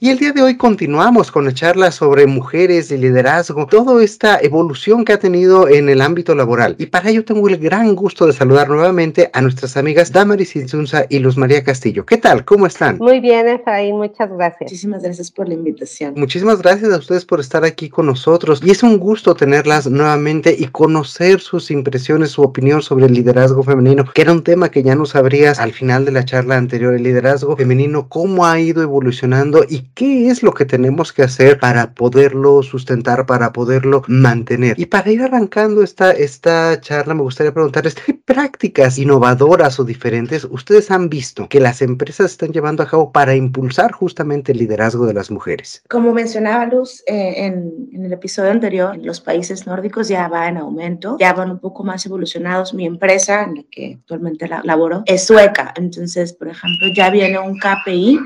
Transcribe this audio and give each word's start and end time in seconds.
Y 0.00 0.10
el 0.10 0.18
día 0.18 0.30
de 0.30 0.42
hoy 0.42 0.56
continuamos 0.56 1.32
con 1.32 1.44
la 1.44 1.52
charla 1.52 1.90
sobre 1.90 2.28
mujeres 2.28 2.92
y 2.92 2.98
liderazgo, 2.98 3.66
toda 3.66 4.00
esta 4.04 4.38
evolución 4.40 5.04
que 5.04 5.12
ha 5.12 5.18
tenido 5.18 5.68
en 5.68 5.88
el 5.88 6.00
ámbito 6.00 6.36
laboral. 6.36 6.76
Y 6.78 6.86
para 6.86 7.10
ello 7.10 7.24
tengo 7.24 7.48
el 7.48 7.58
gran 7.58 7.96
gusto 7.96 8.24
de 8.24 8.32
saludar 8.32 8.68
nuevamente 8.68 9.28
a 9.32 9.40
nuestras 9.40 9.76
amigas 9.76 10.12
Damaris 10.12 10.54
Insunza 10.54 11.06
y 11.08 11.18
Luz 11.18 11.36
María 11.36 11.64
Castillo. 11.64 12.06
¿Qué 12.06 12.16
tal? 12.16 12.44
¿Cómo 12.44 12.66
están? 12.66 12.98
Muy 12.98 13.18
bien, 13.18 13.48
Efraín, 13.48 13.96
muchas 13.96 14.30
gracias. 14.30 14.70
Muchísimas 14.70 15.02
gracias 15.02 15.32
por 15.32 15.48
la 15.48 15.54
invitación. 15.54 16.14
Muchísimas 16.16 16.62
gracias 16.62 16.92
a 16.92 16.98
ustedes 16.98 17.24
por 17.24 17.40
estar 17.40 17.64
aquí 17.64 17.88
con 17.88 18.06
nosotros. 18.06 18.60
Y 18.64 18.70
es 18.70 18.84
un 18.84 18.98
gusto 18.98 19.34
tenerlas 19.34 19.88
nuevamente 19.88 20.54
y 20.56 20.66
conocer 20.66 21.40
sus 21.40 21.72
impresiones, 21.72 22.30
su 22.30 22.42
opinión 22.42 22.82
sobre 22.82 23.06
el 23.06 23.14
liderazgo 23.14 23.64
femenino, 23.64 24.04
que 24.14 24.22
era 24.22 24.30
un 24.30 24.44
tema 24.44 24.70
que 24.70 24.84
ya 24.84 24.94
nos 24.94 25.10
sabrías 25.10 25.58
al 25.58 25.72
final 25.72 26.04
de 26.04 26.12
la 26.12 26.24
charla 26.24 26.56
anterior, 26.56 26.94
el 26.94 27.02
liderazgo 27.02 27.56
femenino, 27.56 28.08
cómo 28.08 28.46
ha 28.46 28.60
ido 28.60 28.80
evolucionando 28.80 29.64
y 29.68 29.87
qué 29.94 30.28
es 30.28 30.42
lo 30.42 30.52
que 30.52 30.64
tenemos 30.64 31.12
que 31.12 31.22
hacer 31.22 31.58
para 31.58 31.92
poderlo 31.94 32.62
sustentar, 32.62 33.26
para 33.26 33.52
poderlo 33.52 34.02
mantener. 34.08 34.78
Y 34.78 34.86
para 34.86 35.10
ir 35.10 35.22
arrancando 35.22 35.82
esta, 35.82 36.10
esta 36.12 36.80
charla, 36.80 37.14
me 37.14 37.22
gustaría 37.22 37.52
preguntarles 37.52 37.94
qué 37.94 38.14
prácticas 38.14 38.98
innovadoras 38.98 39.78
o 39.80 39.84
diferentes 39.84 40.44
ustedes 40.44 40.90
han 40.90 41.08
visto 41.08 41.48
que 41.48 41.60
las 41.60 41.82
empresas 41.82 42.32
están 42.32 42.52
llevando 42.52 42.82
a 42.82 42.86
cabo 42.86 43.12
para 43.12 43.34
impulsar 43.34 43.92
justamente 43.92 44.52
el 44.52 44.58
liderazgo 44.58 45.06
de 45.06 45.14
las 45.14 45.30
mujeres. 45.30 45.82
Como 45.88 46.12
mencionaba 46.12 46.66
Luz 46.66 47.02
eh, 47.06 47.46
en, 47.46 47.88
en, 47.92 48.04
el 48.04 48.12
episodio 48.12 48.50
anterior, 48.50 48.96
los 48.98 49.20
países 49.20 49.66
nórdicos 49.66 50.08
ya 50.08 50.28
va 50.28 50.48
en 50.48 50.58
aumento, 50.58 51.16
ya 51.18 51.32
van 51.32 51.50
un 51.50 51.58
poco 51.58 51.84
más 51.84 52.04
evolucionados. 52.06 52.74
Mi 52.74 52.86
empresa, 52.86 53.44
en 53.44 53.54
la 53.56 53.62
que 53.70 53.94
actualmente 54.00 54.48
la, 54.48 54.62
laboro, 54.64 55.02
es 55.06 55.24
sueca. 55.24 55.72
Entonces, 55.76 56.32
por 56.32 56.48
ejemplo, 56.48 56.88
ya 56.94 57.10
viene 57.10 57.38
un 57.38 57.58
KPI 57.58 58.20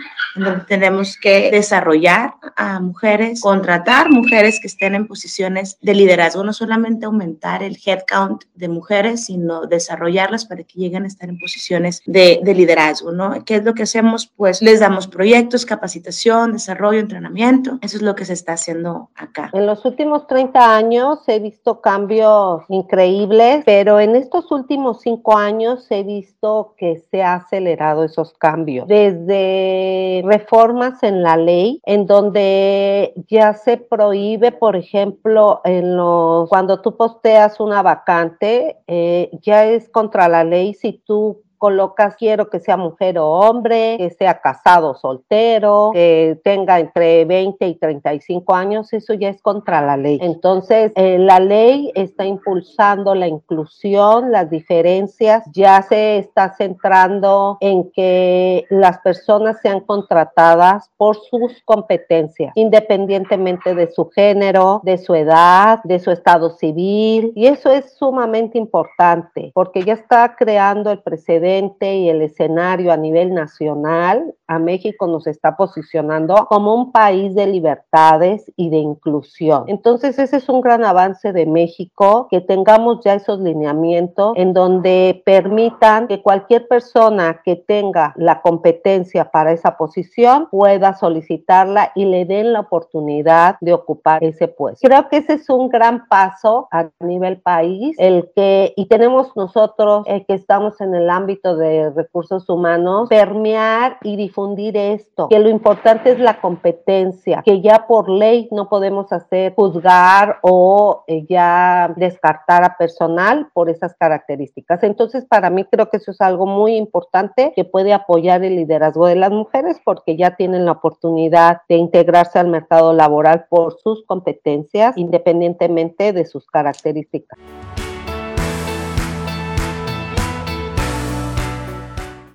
tenemos 0.66 1.16
que 1.16 1.50
desarrollar 1.50 2.34
a 2.56 2.80
mujeres, 2.80 3.40
contratar 3.40 4.10
mujeres 4.10 4.58
que 4.60 4.66
estén 4.66 4.94
en 4.94 5.06
posiciones 5.06 5.78
de 5.80 5.94
liderazgo, 5.94 6.44
no 6.44 6.52
solamente 6.52 7.06
aumentar 7.06 7.62
el 7.62 7.78
headcount 7.84 8.44
de 8.54 8.68
mujeres, 8.68 9.26
sino 9.26 9.66
desarrollarlas 9.66 10.44
para 10.46 10.62
que 10.62 10.78
lleguen 10.78 11.04
a 11.04 11.06
estar 11.06 11.28
en 11.28 11.38
posiciones 11.38 12.02
de, 12.06 12.40
de 12.42 12.54
liderazgo, 12.54 13.12
¿no? 13.12 13.44
¿Qué 13.44 13.56
es 13.56 13.64
lo 13.64 13.74
que 13.74 13.84
hacemos? 13.84 14.32
Pues 14.36 14.62
les 14.62 14.80
damos 14.80 15.06
proyectos, 15.06 15.66
capacitación, 15.66 16.52
desarrollo, 16.52 17.00
entrenamiento. 17.00 17.78
Eso 17.82 17.96
es 17.96 18.02
lo 18.02 18.14
que 18.14 18.24
se 18.24 18.32
está 18.32 18.54
haciendo 18.54 19.10
acá. 19.14 19.50
En 19.52 19.66
los 19.66 19.84
últimos 19.84 20.26
30 20.26 20.76
años 20.76 21.18
he 21.26 21.38
visto 21.38 21.80
cambios 21.80 22.62
increíbles, 22.68 23.62
pero 23.64 24.00
en 24.00 24.16
estos 24.16 24.50
últimos 24.50 25.00
cinco 25.02 25.36
años 25.36 25.86
he 25.90 26.02
visto 26.02 26.74
que 26.76 27.02
se 27.10 27.22
ha 27.22 27.34
acelerado 27.34 28.04
esos 28.04 28.32
cambios. 28.34 28.88
Desde 28.88 30.21
reformas 30.22 31.02
en 31.02 31.22
la 31.22 31.36
ley, 31.36 31.80
en 31.84 32.06
donde 32.06 33.14
ya 33.28 33.54
se 33.54 33.76
prohíbe, 33.76 34.52
por 34.52 34.76
ejemplo, 34.76 35.60
en 35.64 35.96
los, 35.96 36.48
cuando 36.48 36.80
tú 36.80 36.96
posteas 36.96 37.60
una 37.60 37.82
vacante, 37.82 38.78
eh, 38.86 39.30
ya 39.42 39.66
es 39.66 39.88
contra 39.88 40.28
la 40.28 40.44
ley 40.44 40.74
si 40.74 41.02
tú 41.04 41.42
colocas 41.62 42.16
quiero 42.16 42.50
que 42.50 42.58
sea 42.58 42.76
mujer 42.76 43.20
o 43.20 43.28
hombre, 43.30 43.94
que 43.96 44.10
sea 44.10 44.40
casado 44.40 44.90
o 44.90 44.94
soltero, 44.96 45.90
que 45.92 46.36
tenga 46.42 46.80
entre 46.80 47.24
20 47.24 47.68
y 47.68 47.74
35 47.76 48.52
años, 48.52 48.92
eso 48.92 49.14
ya 49.14 49.28
es 49.28 49.40
contra 49.40 49.80
la 49.80 49.96
ley. 49.96 50.18
Entonces, 50.20 50.90
eh, 50.96 51.18
la 51.20 51.38
ley 51.38 51.92
está 51.94 52.24
impulsando 52.24 53.14
la 53.14 53.28
inclusión, 53.28 54.32
las 54.32 54.50
diferencias, 54.50 55.44
ya 55.52 55.82
se 55.82 56.18
está 56.18 56.52
centrando 56.52 57.58
en 57.60 57.92
que 57.92 58.66
las 58.68 58.98
personas 58.98 59.60
sean 59.62 59.82
contratadas 59.82 60.90
por 60.96 61.14
sus 61.14 61.62
competencias, 61.64 62.50
independientemente 62.56 63.76
de 63.76 63.88
su 63.92 64.10
género, 64.10 64.80
de 64.82 64.98
su 64.98 65.14
edad, 65.14 65.78
de 65.84 66.00
su 66.00 66.10
estado 66.10 66.50
civil. 66.50 67.32
Y 67.36 67.46
eso 67.46 67.70
es 67.70 67.96
sumamente 67.96 68.58
importante 68.58 69.52
porque 69.54 69.84
ya 69.84 69.92
está 69.92 70.34
creando 70.34 70.90
el 70.90 70.98
precedente 70.98 71.51
y 71.80 72.08
el 72.08 72.22
escenario 72.22 72.92
a 72.92 72.96
nivel 72.96 73.34
nacional, 73.34 74.34
a 74.46 74.58
México 74.58 75.06
nos 75.06 75.26
está 75.26 75.56
posicionando 75.56 76.46
como 76.48 76.74
un 76.74 76.92
país 76.92 77.34
de 77.34 77.46
libertades 77.46 78.50
y 78.56 78.70
de 78.70 78.78
inclusión. 78.78 79.64
Entonces, 79.66 80.18
ese 80.18 80.36
es 80.36 80.48
un 80.48 80.60
gran 80.60 80.84
avance 80.84 81.32
de 81.32 81.46
México, 81.46 82.28
que 82.30 82.40
tengamos 82.40 83.00
ya 83.04 83.14
esos 83.14 83.40
lineamientos 83.40 84.32
en 84.36 84.52
donde 84.52 85.22
permitan 85.24 86.06
que 86.06 86.22
cualquier 86.22 86.68
persona 86.68 87.40
que 87.44 87.56
tenga 87.56 88.14
la 88.16 88.40
competencia 88.42 89.30
para 89.30 89.52
esa 89.52 89.76
posición 89.76 90.48
pueda 90.50 90.94
solicitarla 90.94 91.92
y 91.94 92.04
le 92.04 92.24
den 92.24 92.52
la 92.52 92.60
oportunidad 92.60 93.56
de 93.60 93.72
ocupar 93.72 94.22
ese 94.24 94.48
puesto. 94.48 94.86
Creo 94.86 95.08
que 95.08 95.18
ese 95.18 95.34
es 95.34 95.48
un 95.50 95.68
gran 95.68 96.06
paso 96.08 96.68
a 96.70 96.88
nivel 97.00 97.40
país, 97.40 97.96
el 97.98 98.30
que, 98.34 98.72
y 98.76 98.86
tenemos 98.86 99.34
nosotros 99.36 100.04
el 100.06 100.24
que 100.26 100.34
estamos 100.34 100.80
en 100.80 100.94
el 100.94 101.10
ámbito 101.10 101.41
de 101.42 101.90
recursos 101.90 102.48
humanos, 102.48 103.08
permear 103.08 103.98
y 104.02 104.16
difundir 104.16 104.76
esto, 104.76 105.28
que 105.28 105.38
lo 105.38 105.48
importante 105.48 106.12
es 106.12 106.18
la 106.18 106.40
competencia, 106.40 107.42
que 107.44 107.60
ya 107.60 107.86
por 107.88 108.08
ley 108.08 108.48
no 108.52 108.68
podemos 108.68 109.12
hacer 109.12 109.54
juzgar 109.54 110.38
o 110.42 111.04
eh, 111.08 111.26
ya 111.28 111.92
descartar 111.96 112.64
a 112.64 112.76
personal 112.76 113.48
por 113.52 113.68
esas 113.68 113.94
características. 113.94 114.82
Entonces, 114.84 115.24
para 115.24 115.50
mí 115.50 115.64
creo 115.64 115.90
que 115.90 115.96
eso 115.96 116.12
es 116.12 116.20
algo 116.20 116.46
muy 116.46 116.76
importante 116.76 117.52
que 117.54 117.64
puede 117.64 117.92
apoyar 117.92 118.44
el 118.44 118.56
liderazgo 118.56 119.06
de 119.06 119.16
las 119.16 119.30
mujeres 119.30 119.80
porque 119.84 120.16
ya 120.16 120.36
tienen 120.36 120.64
la 120.64 120.72
oportunidad 120.72 121.62
de 121.68 121.76
integrarse 121.76 122.38
al 122.38 122.48
mercado 122.48 122.92
laboral 122.92 123.46
por 123.48 123.78
sus 123.80 124.04
competencias, 124.06 124.96
independientemente 124.96 126.12
de 126.12 126.24
sus 126.24 126.46
características. 126.46 127.38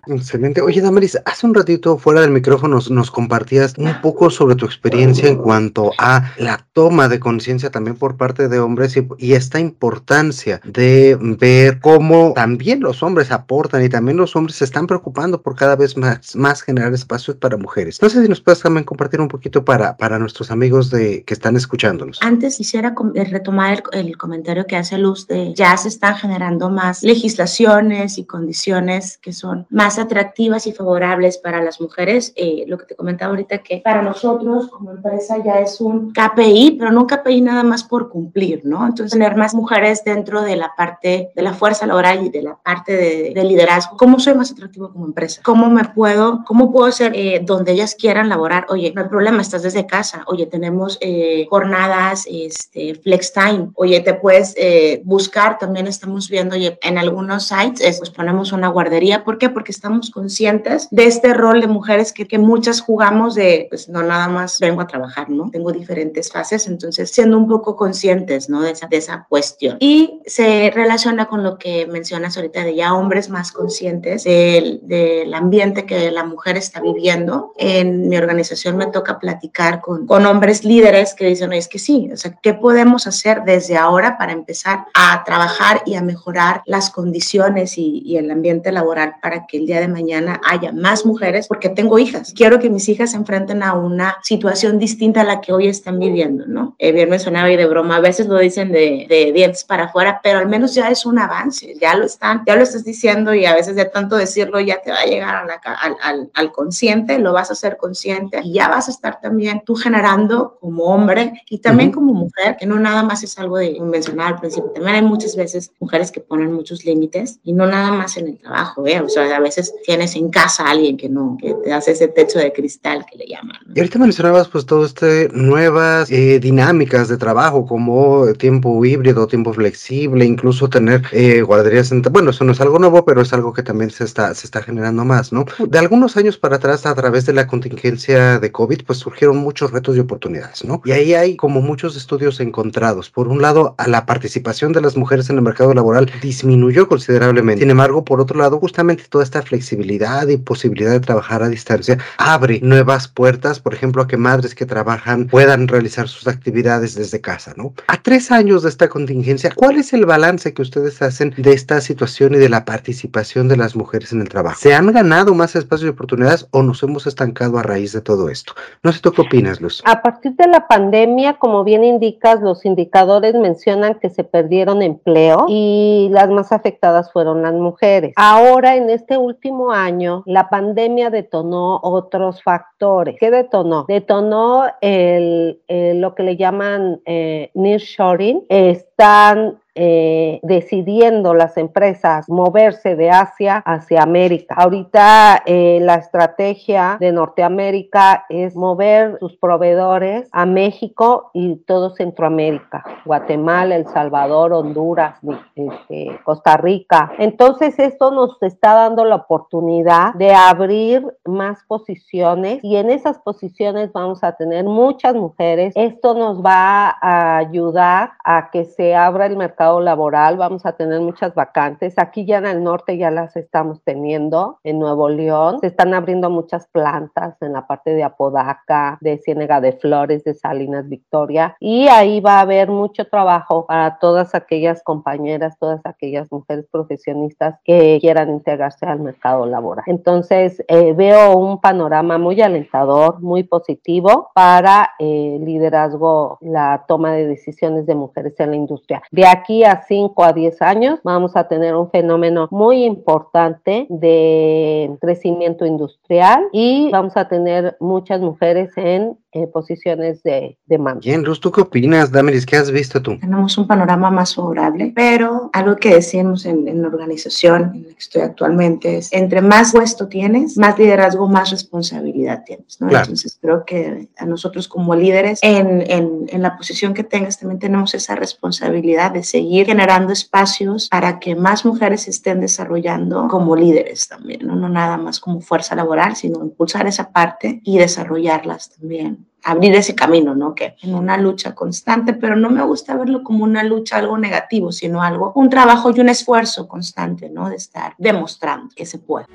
Excelente. 0.09 0.61
Oye, 0.61 0.81
Damaris, 0.81 1.17
hace 1.25 1.45
un 1.45 1.53
ratito 1.53 1.97
fuera 1.97 2.21
del 2.21 2.31
micrófono 2.31 2.79
nos, 2.89 3.11
compartías 3.11 3.73
un 3.77 4.01
poco 4.01 4.29
sobre 4.29 4.55
tu 4.55 4.65
experiencia 4.65 5.27
en 5.27 5.37
cuanto 5.37 5.91
a 5.97 6.31
la 6.37 6.65
toma 6.73 7.07
de 7.07 7.19
conciencia 7.19 7.71
también 7.71 7.95
por 7.95 8.17
parte 8.17 8.47
de 8.47 8.59
hombres 8.59 8.97
y, 9.17 9.37
esta 9.37 9.59
importancia 9.59 10.59
de 10.63 11.17
ver 11.39 11.79
cómo 11.79 12.33
también 12.33 12.79
los 12.79 13.03
hombres 13.03 13.31
aportan 13.31 13.83
y 13.83 13.89
también 13.89 14.17
los 14.17 14.35
hombres 14.35 14.57
se 14.57 14.65
están 14.65 14.87
preocupando 14.87 15.41
por 15.41 15.55
cada 15.55 15.75
vez 15.75 15.95
más, 15.95 16.35
más 16.35 16.61
generar 16.61 16.93
espacios 16.93 17.37
para 17.37 17.55
mujeres. 17.57 18.01
No 18.01 18.09
sé 18.09 18.23
si 18.23 18.29
nos 18.29 18.41
puedes 18.41 18.61
también 18.61 18.83
compartir 18.83 19.21
un 19.21 19.27
poquito 19.27 19.63
para, 19.63 19.95
para 19.95 20.17
nuestros 20.17 20.49
amigos 20.49 20.89
de, 20.89 21.23
que 21.23 21.33
están 21.33 21.55
escuchándonos. 21.55 22.19
Antes 22.21 22.57
quisiera 22.57 22.95
eh, 23.13 23.23
retomar 23.25 23.83
el, 23.91 24.07
el 24.07 24.17
comentario 24.17 24.65
que 24.65 24.75
hace 24.75 24.97
Luz 24.97 25.27
de 25.27 25.53
ya 25.53 25.77
se 25.77 25.89
están 25.89 26.15
generando 26.15 26.69
más 26.69 27.03
legislaciones 27.03 28.17
y 28.17 28.25
condiciones 28.25 29.17
que 29.17 29.33
son 29.33 29.67
más 29.69 29.96
atractivas 29.99 30.67
y 30.67 30.71
favorables 30.71 31.37
para 31.37 31.63
las 31.63 31.81
mujeres. 31.81 32.33
Eh, 32.35 32.65
lo 32.67 32.77
que 32.77 32.85
te 32.85 32.95
comentaba 32.95 33.31
ahorita 33.31 33.59
que 33.59 33.81
para 33.83 34.01
nosotros 34.01 34.67
como 34.69 34.91
empresa 34.91 35.43
ya 35.43 35.59
es 35.59 35.79
un 35.81 36.11
KPI, 36.11 36.77
pero 36.77 36.91
no 36.91 37.01
un 37.01 37.07
KPI 37.07 37.41
nada 37.41 37.63
más 37.63 37.83
por 37.83 38.09
cumplir, 38.09 38.61
¿no? 38.63 38.85
Entonces 38.85 39.11
tener 39.11 39.35
más 39.35 39.53
mujeres 39.53 40.03
dentro 40.03 40.41
de 40.41 40.55
la 40.55 40.73
parte 40.75 41.31
de 41.35 41.41
la 41.41 41.53
fuerza 41.53 41.85
laboral 41.85 42.25
y 42.25 42.29
de 42.29 42.41
la 42.41 42.55
parte 42.55 42.95
de, 42.95 43.43
liderazgo. 43.47 43.95
¿Cómo 43.95 44.19
soy 44.19 44.33
más 44.33 44.51
atractivo 44.51 44.91
como 44.91 45.05
empresa? 45.05 45.41
¿Cómo 45.43 45.69
me 45.69 45.85
puedo, 45.85 46.43
cómo 46.45 46.71
puedo 46.71 46.91
ser 46.91 47.13
eh, 47.15 47.39
donde 47.43 47.71
ellas 47.71 47.95
quieran 47.95 48.27
laborar? 48.27 48.65
Oye, 48.69 48.91
no 48.93 49.03
hay 49.03 49.07
problema, 49.07 49.41
estás 49.41 49.63
desde 49.63 49.85
casa. 49.85 50.23
Oye, 50.27 50.47
tenemos 50.47 50.97
eh, 50.99 51.45
jornadas, 51.49 52.27
este, 52.29 52.95
flex 52.95 53.31
time. 53.31 53.69
Oye, 53.75 54.01
te 54.01 54.13
puedes 54.13 54.55
buscar, 55.03 55.57
también 55.57 55.87
estamos 55.87 56.29
viendo, 56.29 56.55
oye, 56.55 56.77
en 56.81 56.97
algunos 56.97 57.47
sites, 57.47 57.97
pues 57.99 58.09
ponemos 58.09 58.51
una 58.51 58.67
guardería. 58.67 59.23
¿Por 59.23 59.37
qué? 59.37 59.49
Porque 59.49 59.71
está 59.71 59.86
estamos 59.87 60.11
conscientes 60.11 60.89
de 60.91 61.05
este 61.05 61.33
rol 61.33 61.61
de 61.61 61.67
mujeres 61.67 62.11
que, 62.11 62.27
que 62.27 62.37
muchas 62.37 62.81
jugamos 62.81 63.35
de, 63.35 63.67
pues 63.69 63.87
no 63.87 64.03
nada 64.03 64.27
más 64.27 64.59
vengo 64.59 64.81
a 64.81 64.87
trabajar, 64.87 65.29
¿no? 65.29 65.49
Tengo 65.49 65.71
diferentes 65.71 66.29
fases, 66.29 66.67
entonces 66.67 67.09
siendo 67.09 67.37
un 67.37 67.47
poco 67.47 67.77
conscientes, 67.77 68.49
¿no? 68.49 68.61
De 68.61 68.71
esa, 68.71 68.87
de 68.87 68.97
esa 68.97 69.25
cuestión. 69.29 69.77
Y 69.79 70.19
se 70.25 70.71
relaciona 70.75 71.27
con 71.27 71.41
lo 71.41 71.57
que 71.57 71.87
mencionas 71.87 72.35
ahorita 72.35 72.65
de 72.65 72.75
ya 72.75 72.93
hombres 72.93 73.29
más 73.29 73.53
conscientes 73.53 74.25
del, 74.25 74.81
del 74.83 75.33
ambiente 75.33 75.85
que 75.85 76.11
la 76.11 76.25
mujer 76.25 76.57
está 76.57 76.81
viviendo. 76.81 77.53
En 77.57 78.09
mi 78.09 78.17
organización 78.17 78.75
me 78.75 78.87
toca 78.87 79.19
platicar 79.19 79.79
con, 79.79 80.05
con 80.05 80.25
hombres 80.25 80.65
líderes 80.65 81.13
que 81.13 81.27
dicen, 81.27 81.53
es 81.53 81.69
que 81.69 81.79
sí, 81.79 82.09
o 82.11 82.17
sea, 82.17 82.37
¿qué 82.41 82.53
podemos 82.53 83.07
hacer 83.07 83.43
desde 83.45 83.77
ahora 83.77 84.17
para 84.17 84.33
empezar 84.33 84.85
a 84.93 85.23
trabajar 85.23 85.81
y 85.85 85.95
a 85.95 86.01
mejorar 86.01 86.61
las 86.65 86.89
condiciones 86.89 87.77
y, 87.77 88.01
y 88.03 88.17
el 88.17 88.29
ambiente 88.29 88.69
laboral 88.73 88.97
para 89.21 89.45
que 89.47 89.57
el 89.57 89.65
día 89.65 89.76
de 89.79 89.87
mañana 89.87 90.41
haya 90.45 90.71
más 90.71 91.05
mujeres? 91.05 91.47
Porque 91.47 91.69
tengo 91.69 91.99
hijas. 91.99 92.33
Quiero 92.35 92.59
que 92.59 92.69
mis 92.69 92.87
hijas 92.89 93.11
se 93.11 93.17
enfrenten 93.17 93.63
a 93.63 93.73
una 93.73 94.17
situación 94.23 94.79
distinta 94.79 95.21
a 95.21 95.23
la 95.23 95.41
que 95.41 95.53
hoy 95.53 95.67
están 95.67 95.99
viviendo, 95.99 96.45
¿no? 96.47 96.75
Eh, 96.79 96.91
bien 96.91 97.09
me 97.09 97.19
sonaba 97.19 97.51
y 97.51 97.57
de 97.57 97.65
broma, 97.67 97.97
a 97.97 98.01
veces 98.01 98.27
lo 98.27 98.37
dicen 98.37 98.71
de, 98.71 99.05
de 99.09 99.31
dientes 99.33 99.63
para 99.63 99.85
afuera, 99.85 100.19
pero 100.23 100.39
al 100.39 100.47
menos 100.47 100.73
ya 100.73 100.89
es 100.89 101.05
un 101.05 101.19
avance, 101.19 101.75
ya 101.79 101.95
lo 101.95 102.05
están, 102.05 102.43
ya 102.45 102.55
lo 102.55 102.63
estás 102.63 102.83
diciendo 102.83 103.33
y 103.33 103.45
a 103.45 103.55
veces 103.55 103.75
de 103.75 103.85
tanto 103.85 104.15
decirlo 104.15 104.59
ya 104.59 104.81
te 104.81 104.91
va 104.91 104.99
a 105.01 105.05
llegar 105.05 105.35
a 105.35 105.45
la, 105.45 105.61
al, 105.81 105.95
al, 106.01 106.31
al 106.33 106.51
consciente, 106.51 107.19
lo 107.19 107.33
vas 107.33 107.49
a 107.49 107.53
hacer 107.53 107.77
consciente 107.77 108.41
y 108.43 108.53
ya 108.53 108.67
vas 108.67 108.87
a 108.87 108.91
estar 108.91 109.19
también 109.21 109.61
tú 109.65 109.75
generando 109.75 110.57
como 110.59 110.85
hombre 110.85 111.43
y 111.49 111.59
también 111.59 111.89
uh 111.89 111.91
-huh. 111.91 111.95
como 111.95 112.13
mujer, 112.13 112.57
que 112.57 112.65
no 112.65 112.79
nada 112.79 113.03
más 113.03 113.23
es 113.23 113.37
algo 113.39 113.57
de 113.57 113.77
mencionar 113.81 114.33
al 114.33 114.39
principio, 114.39 114.71
también 114.71 114.95
hay 114.95 115.01
muchas 115.01 115.35
veces 115.35 115.71
mujeres 115.79 116.11
que 116.11 116.19
ponen 116.19 116.53
muchos 116.53 116.85
límites 116.85 117.39
y 117.43 117.53
no 117.53 117.65
nada 117.65 117.91
más 117.91 118.17
en 118.17 118.27
el 118.27 118.37
trabajo, 118.37 118.85
¿eh? 118.87 119.01
o 119.01 119.09
sea, 119.09 119.35
a 119.35 119.39
veces 119.39 119.66
tienes 119.85 120.15
en 120.15 120.29
casa 120.29 120.65
a 120.65 120.71
alguien 120.71 120.97
que 120.97 121.09
no, 121.09 121.37
que 121.39 121.53
te 121.63 121.73
hace 121.73 121.91
ese 121.91 122.07
techo 122.07 122.39
de 122.39 122.51
cristal 122.53 123.05
que 123.09 123.17
le 123.17 123.27
llaman. 123.27 123.57
¿no? 123.65 123.73
Y 123.75 123.79
ahorita 123.79 123.99
mencionabas 123.99 124.47
pues 124.47 124.65
todo 124.65 124.85
este 124.85 125.29
nuevas 125.29 126.09
eh, 126.11 126.39
dinámicas 126.39 127.07
de 127.07 127.17
trabajo 127.17 127.65
como 127.65 128.33
tiempo 128.33 128.83
híbrido, 128.83 129.27
tiempo 129.27 129.53
flexible, 129.53 130.25
incluso 130.25 130.69
tener 130.69 131.03
eh, 131.11 131.41
guarderías, 131.41 131.91
en, 131.91 132.01
bueno, 132.01 132.31
eso 132.31 132.43
no 132.43 132.51
es 132.51 132.61
algo 132.61 132.79
nuevo, 132.79 133.05
pero 133.05 133.21
es 133.21 133.33
algo 133.33 133.53
que 133.53 133.63
también 133.63 133.89
se 133.89 134.03
está, 134.03 134.33
se 134.33 134.47
está 134.47 134.61
generando 134.61 135.05
más, 135.05 135.31
¿no? 135.31 135.45
De 135.67 135.79
algunos 135.79 136.17
años 136.17 136.37
para 136.37 136.57
atrás, 136.57 136.85
a 136.85 136.95
través 136.95 137.25
de 137.25 137.33
la 137.33 137.47
contingencia 137.47 138.39
de 138.39 138.51
COVID, 138.51 138.81
pues 138.85 138.99
surgieron 138.99 139.37
muchos 139.37 139.71
retos 139.71 139.95
y 139.95 139.99
oportunidades, 139.99 140.63
¿no? 140.63 140.81
Y 140.85 140.91
ahí 140.91 141.13
hay 141.13 141.35
como 141.35 141.61
muchos 141.61 141.95
estudios 141.95 142.39
encontrados. 142.39 143.09
Por 143.09 143.27
un 143.27 143.41
lado, 143.41 143.75
a 143.77 143.87
la 143.87 144.05
participación 144.05 144.73
de 144.73 144.81
las 144.81 144.97
mujeres 144.97 145.29
en 145.29 145.37
el 145.37 145.41
mercado 145.41 145.73
laboral 145.73 146.11
disminuyó 146.21 146.87
considerablemente. 146.87 147.61
Sin 147.61 147.71
embargo, 147.71 148.03
por 148.03 148.21
otro 148.21 148.39
lado, 148.39 148.59
justamente 148.59 149.03
toda 149.09 149.23
esta 149.23 149.41
flexibilidad 149.41 149.56
y 149.57 150.37
posibilidad 150.37 150.91
de 150.91 150.99
trabajar 150.99 151.43
a 151.43 151.49
distancia 151.49 151.97
abre 152.17 152.59
nuevas 152.61 153.07
puertas, 153.07 153.59
por 153.59 153.73
ejemplo, 153.73 154.01
a 154.01 154.07
que 154.07 154.17
madres 154.17 154.55
que 154.55 154.65
trabajan 154.65 155.27
puedan 155.27 155.67
realizar 155.67 156.07
sus 156.07 156.27
actividades 156.27 156.95
desde 156.95 157.21
casa, 157.21 157.53
¿no? 157.57 157.73
A 157.87 158.01
tres 158.01 158.31
años 158.31 158.63
de 158.63 158.69
esta 158.69 158.89
contingencia, 158.89 159.51
¿cuál 159.55 159.77
es 159.77 159.93
el 159.93 160.05
balance 160.05 160.53
que 160.53 160.61
ustedes 160.61 161.01
hacen 161.01 161.33
de 161.37 161.53
esta 161.53 161.81
situación 161.81 162.35
y 162.35 162.37
de 162.37 162.49
la 162.49 162.65
participación 162.65 163.47
de 163.47 163.57
las 163.57 163.75
mujeres 163.75 164.11
en 164.11 164.21
el 164.21 164.29
trabajo? 164.29 164.59
¿Se 164.59 164.73
han 164.73 164.91
ganado 164.91 165.33
más 165.33 165.55
espacios 165.55 165.87
y 165.87 165.91
oportunidades 165.91 166.47
o 166.51 166.63
nos 166.63 166.83
hemos 166.83 167.07
estancado 167.07 167.57
a 167.57 167.63
raíz 167.63 167.93
de 167.93 168.01
todo 168.01 168.29
esto? 168.29 168.53
No 168.83 168.91
sé 168.91 168.99
tú 168.99 169.11
qué 169.11 169.21
opinas, 169.21 169.61
Luz. 169.61 169.81
A 169.85 170.01
partir 170.01 170.33
de 170.33 170.47
la 170.47 170.67
pandemia, 170.67 171.33
como 171.33 171.63
bien 171.63 171.83
indicas, 171.83 172.41
los 172.41 172.65
indicadores 172.65 173.35
mencionan 173.35 173.95
que 173.95 174.09
se 174.09 174.23
perdieron 174.23 174.81
empleo 174.81 175.45
y 175.47 176.09
las 176.11 176.29
más 176.29 176.51
afectadas 176.51 177.11
fueron 177.11 177.41
las 177.41 177.53
mujeres. 177.53 178.13
Ahora, 178.15 178.75
en 178.75 178.89
este 178.89 179.17
último 179.17 179.36
año, 179.71 180.23
la 180.25 180.49
pandemia 180.49 181.09
detonó 181.09 181.79
otros 181.81 182.41
factores. 182.43 183.15
¿Qué 183.19 183.31
detonó? 183.31 183.85
Detonó 183.87 184.65
el, 184.81 185.61
el 185.67 186.01
lo 186.01 186.15
que 186.15 186.23
le 186.23 186.37
llaman 186.37 187.01
eh, 187.05 187.51
nearshoring. 187.53 188.45
Están 188.49 189.59
eh, 189.79 190.39
decidiendo 190.41 191.35
las 191.35 191.55
empresas 191.55 192.27
moverse 192.27 192.95
de 192.95 193.11
Asia 193.11 193.61
hacia 193.63 194.01
América. 194.01 194.55
Ahorita 194.57 195.43
eh, 195.45 195.77
la 195.81 195.95
estrategia 195.95 196.97
de 196.99 197.11
Norteamérica 197.11 198.25
es 198.29 198.55
mover 198.55 199.17
sus 199.19 199.37
proveedores 199.37 200.27
a 200.31 200.47
México 200.47 201.29
y 201.33 201.57
todo 201.67 201.91
Centroamérica, 201.91 202.83
Guatemala, 203.05 203.75
El 203.75 203.85
Salvador, 203.87 204.51
Honduras, 204.53 205.19
este, 205.55 206.19
Costa 206.23 206.57
Rica. 206.57 207.11
Entonces 207.19 207.77
esto 207.77 208.09
nos 208.09 208.41
está 208.41 208.73
dando 208.73 209.05
la 209.05 209.15
oportunidad 209.15 210.15
de 210.15 210.33
abrir 210.33 211.05
más 211.23 211.63
posiciones 211.67 212.63
y 212.63 212.77
en 212.77 212.89
esas 212.89 213.19
posiciones 213.19 213.93
vamos 213.93 214.23
a 214.23 214.31
tener 214.31 214.65
muchas 214.65 215.13
mujeres. 215.13 215.73
Esto 215.75 216.15
nos 216.15 216.43
va 216.43 216.97
a 216.99 217.37
ayudar 217.37 218.13
a 218.25 218.49
que 218.49 218.65
se 218.65 218.95
abra 218.95 219.27
el 219.27 219.37
mercado 219.37 219.66
laboral, 219.81 220.37
vamos 220.37 220.65
a 220.65 220.73
tener 220.73 221.01
muchas 221.01 221.35
vacantes. 221.35 221.93
Aquí 221.97 222.25
ya 222.25 222.37
en 222.37 222.45
el 222.45 222.63
norte 222.63 222.97
ya 222.97 223.11
las 223.11 223.35
estamos 223.35 223.81
teniendo, 223.83 224.59
en 224.63 224.79
Nuevo 224.79 225.09
León. 225.09 225.59
Se 225.61 225.67
están 225.67 225.93
abriendo 225.93 226.29
muchas 226.29 226.67
plantas 226.67 227.35
en 227.41 227.53
la 227.53 227.67
parte 227.67 227.93
de 227.93 228.03
Apodaca, 228.03 228.97
de 229.01 229.17
Ciénega 229.17 229.61
de 229.61 229.73
Flores, 229.73 230.23
de 230.23 230.33
Salinas 230.33 230.87
Victoria. 230.87 231.55
Y 231.59 231.87
ahí 231.87 232.19
va 232.21 232.37
a 232.37 232.41
haber 232.41 232.69
mucho 232.69 233.05
trabajo 233.05 233.65
para 233.65 233.99
todas 233.99 234.33
aquellas 234.35 234.81
compañeras, 234.83 235.57
todas 235.59 235.85
aquellas 235.85 236.31
mujeres 236.31 236.65
profesionistas 236.71 237.59
que 237.63 237.97
quieran 237.99 238.29
integrarse 238.29 238.85
al 238.85 238.99
mercado 238.99 239.45
laboral. 239.45 239.83
Entonces, 239.87 240.63
eh, 240.67 240.93
veo 240.93 241.37
un 241.37 241.59
panorama 241.59 242.17
muy 242.17 242.41
alentador, 242.41 243.21
muy 243.21 243.43
positivo 243.43 244.29
para 244.33 244.91
el 244.99 245.07
eh, 245.07 245.39
liderazgo, 245.45 246.37
la 246.41 246.85
toma 246.87 247.13
de 247.13 247.27
decisiones 247.27 247.85
de 247.85 247.95
mujeres 247.95 248.33
en 248.39 248.51
la 248.51 248.55
industria. 248.55 249.01
De 249.11 249.25
aquí 249.27 249.56
a 249.63 249.83
5 249.87 250.23
a 250.23 250.33
10 250.33 250.61
años 250.61 250.99
vamos 251.03 251.35
a 251.35 251.47
tener 251.47 251.75
un 251.75 251.89
fenómeno 251.89 252.47
muy 252.51 252.83
importante 252.83 253.87
de 253.89 254.95
crecimiento 255.01 255.65
industrial 255.65 256.47
y 256.51 256.89
vamos 256.91 257.17
a 257.17 257.27
tener 257.27 257.77
muchas 257.79 258.21
mujeres 258.21 258.71
en 258.75 259.17
eh, 259.33 259.45
posiciones 259.45 260.23
de, 260.23 260.57
de 260.65 260.77
mando. 260.77 261.01
Bien, 261.01 261.23
Luz, 261.23 261.39
¿tú 261.39 261.51
qué 261.51 261.61
opinas, 261.61 262.11
Damaris? 262.11 262.45
¿Qué 262.45 262.55
has 262.55 262.71
visto 262.71 263.01
tú? 263.01 263.19
Tenemos 263.19 263.57
un 263.57 263.67
panorama 263.67 264.09
más 264.09 264.33
favorable, 264.33 264.91
pero 264.95 265.51
algo 265.53 265.75
que 265.75 265.93
decimos 265.95 266.45
en, 266.45 266.67
en 266.67 266.81
la 266.81 266.87
organización 266.87 267.71
en 267.75 267.83
la 267.83 267.89
que 267.89 267.99
estoy 267.99 268.21
actualmente 268.21 268.97
es, 268.97 269.13
entre 269.13 269.41
más 269.41 269.73
puesto 269.73 270.07
tienes, 270.07 270.57
más 270.57 270.79
liderazgo, 270.79 271.27
más 271.27 271.51
responsabilidad 271.51 272.43
tienes, 272.45 272.79
¿no? 272.79 272.87
Claro. 272.87 273.03
Entonces 273.03 273.37
creo 273.39 273.63
que 273.65 274.07
a 274.17 274.25
nosotros 274.25 274.67
como 274.67 274.95
líderes, 274.95 275.39
en, 275.43 275.83
en, 275.91 276.25
en 276.29 276.41
la 276.41 276.57
posición 276.57 276.93
que 276.93 277.03
tengas, 277.03 277.39
también 277.39 277.59
tenemos 277.59 277.93
esa 277.93 278.15
responsabilidad 278.15 279.11
de 279.11 279.23
seguir 279.37 279.67
generando 279.67 280.13
espacios 280.13 280.89
para 280.89 281.19
que 281.19 281.35
más 281.35 281.63
mujeres 281.63 282.07
estén 282.07 282.41
desarrollando 282.41 283.27
como 283.27 283.55
líderes 283.55 284.07
también, 284.07 284.39
¿no? 284.47 284.55
no 284.55 284.67
nada 284.67 284.97
más 284.97 285.19
como 285.19 285.41
fuerza 285.41 285.75
laboral, 285.75 286.15
sino 286.15 286.43
impulsar 286.43 286.87
esa 286.87 287.11
parte 287.11 287.61
y 287.63 287.77
desarrollarlas 287.77 288.71
también 288.71 289.27
abrir 289.43 289.75
ese 289.75 289.95
camino, 289.95 290.35
¿no? 290.35 290.53
Que 290.53 290.75
en 290.81 290.93
una 290.93 291.15
lucha 291.17 291.55
constante, 291.55 292.13
pero 292.13 292.35
no 292.35 292.49
me 292.49 292.61
gusta 292.63 292.97
verlo 292.97 293.23
como 293.23 293.45
una 293.45 293.63
lucha, 293.63 293.95
algo 293.95 294.17
negativo, 294.17 294.73
sino 294.73 295.01
algo, 295.01 295.31
un 295.35 295.49
trabajo 295.49 295.91
y 295.95 296.01
un 296.01 296.09
esfuerzo 296.09 296.67
constante, 296.67 297.29
¿no? 297.29 297.47
De 297.47 297.55
estar 297.55 297.93
demostrando 297.97 298.73
que 298.75 298.85
se 298.85 298.97
puede. 298.97 299.27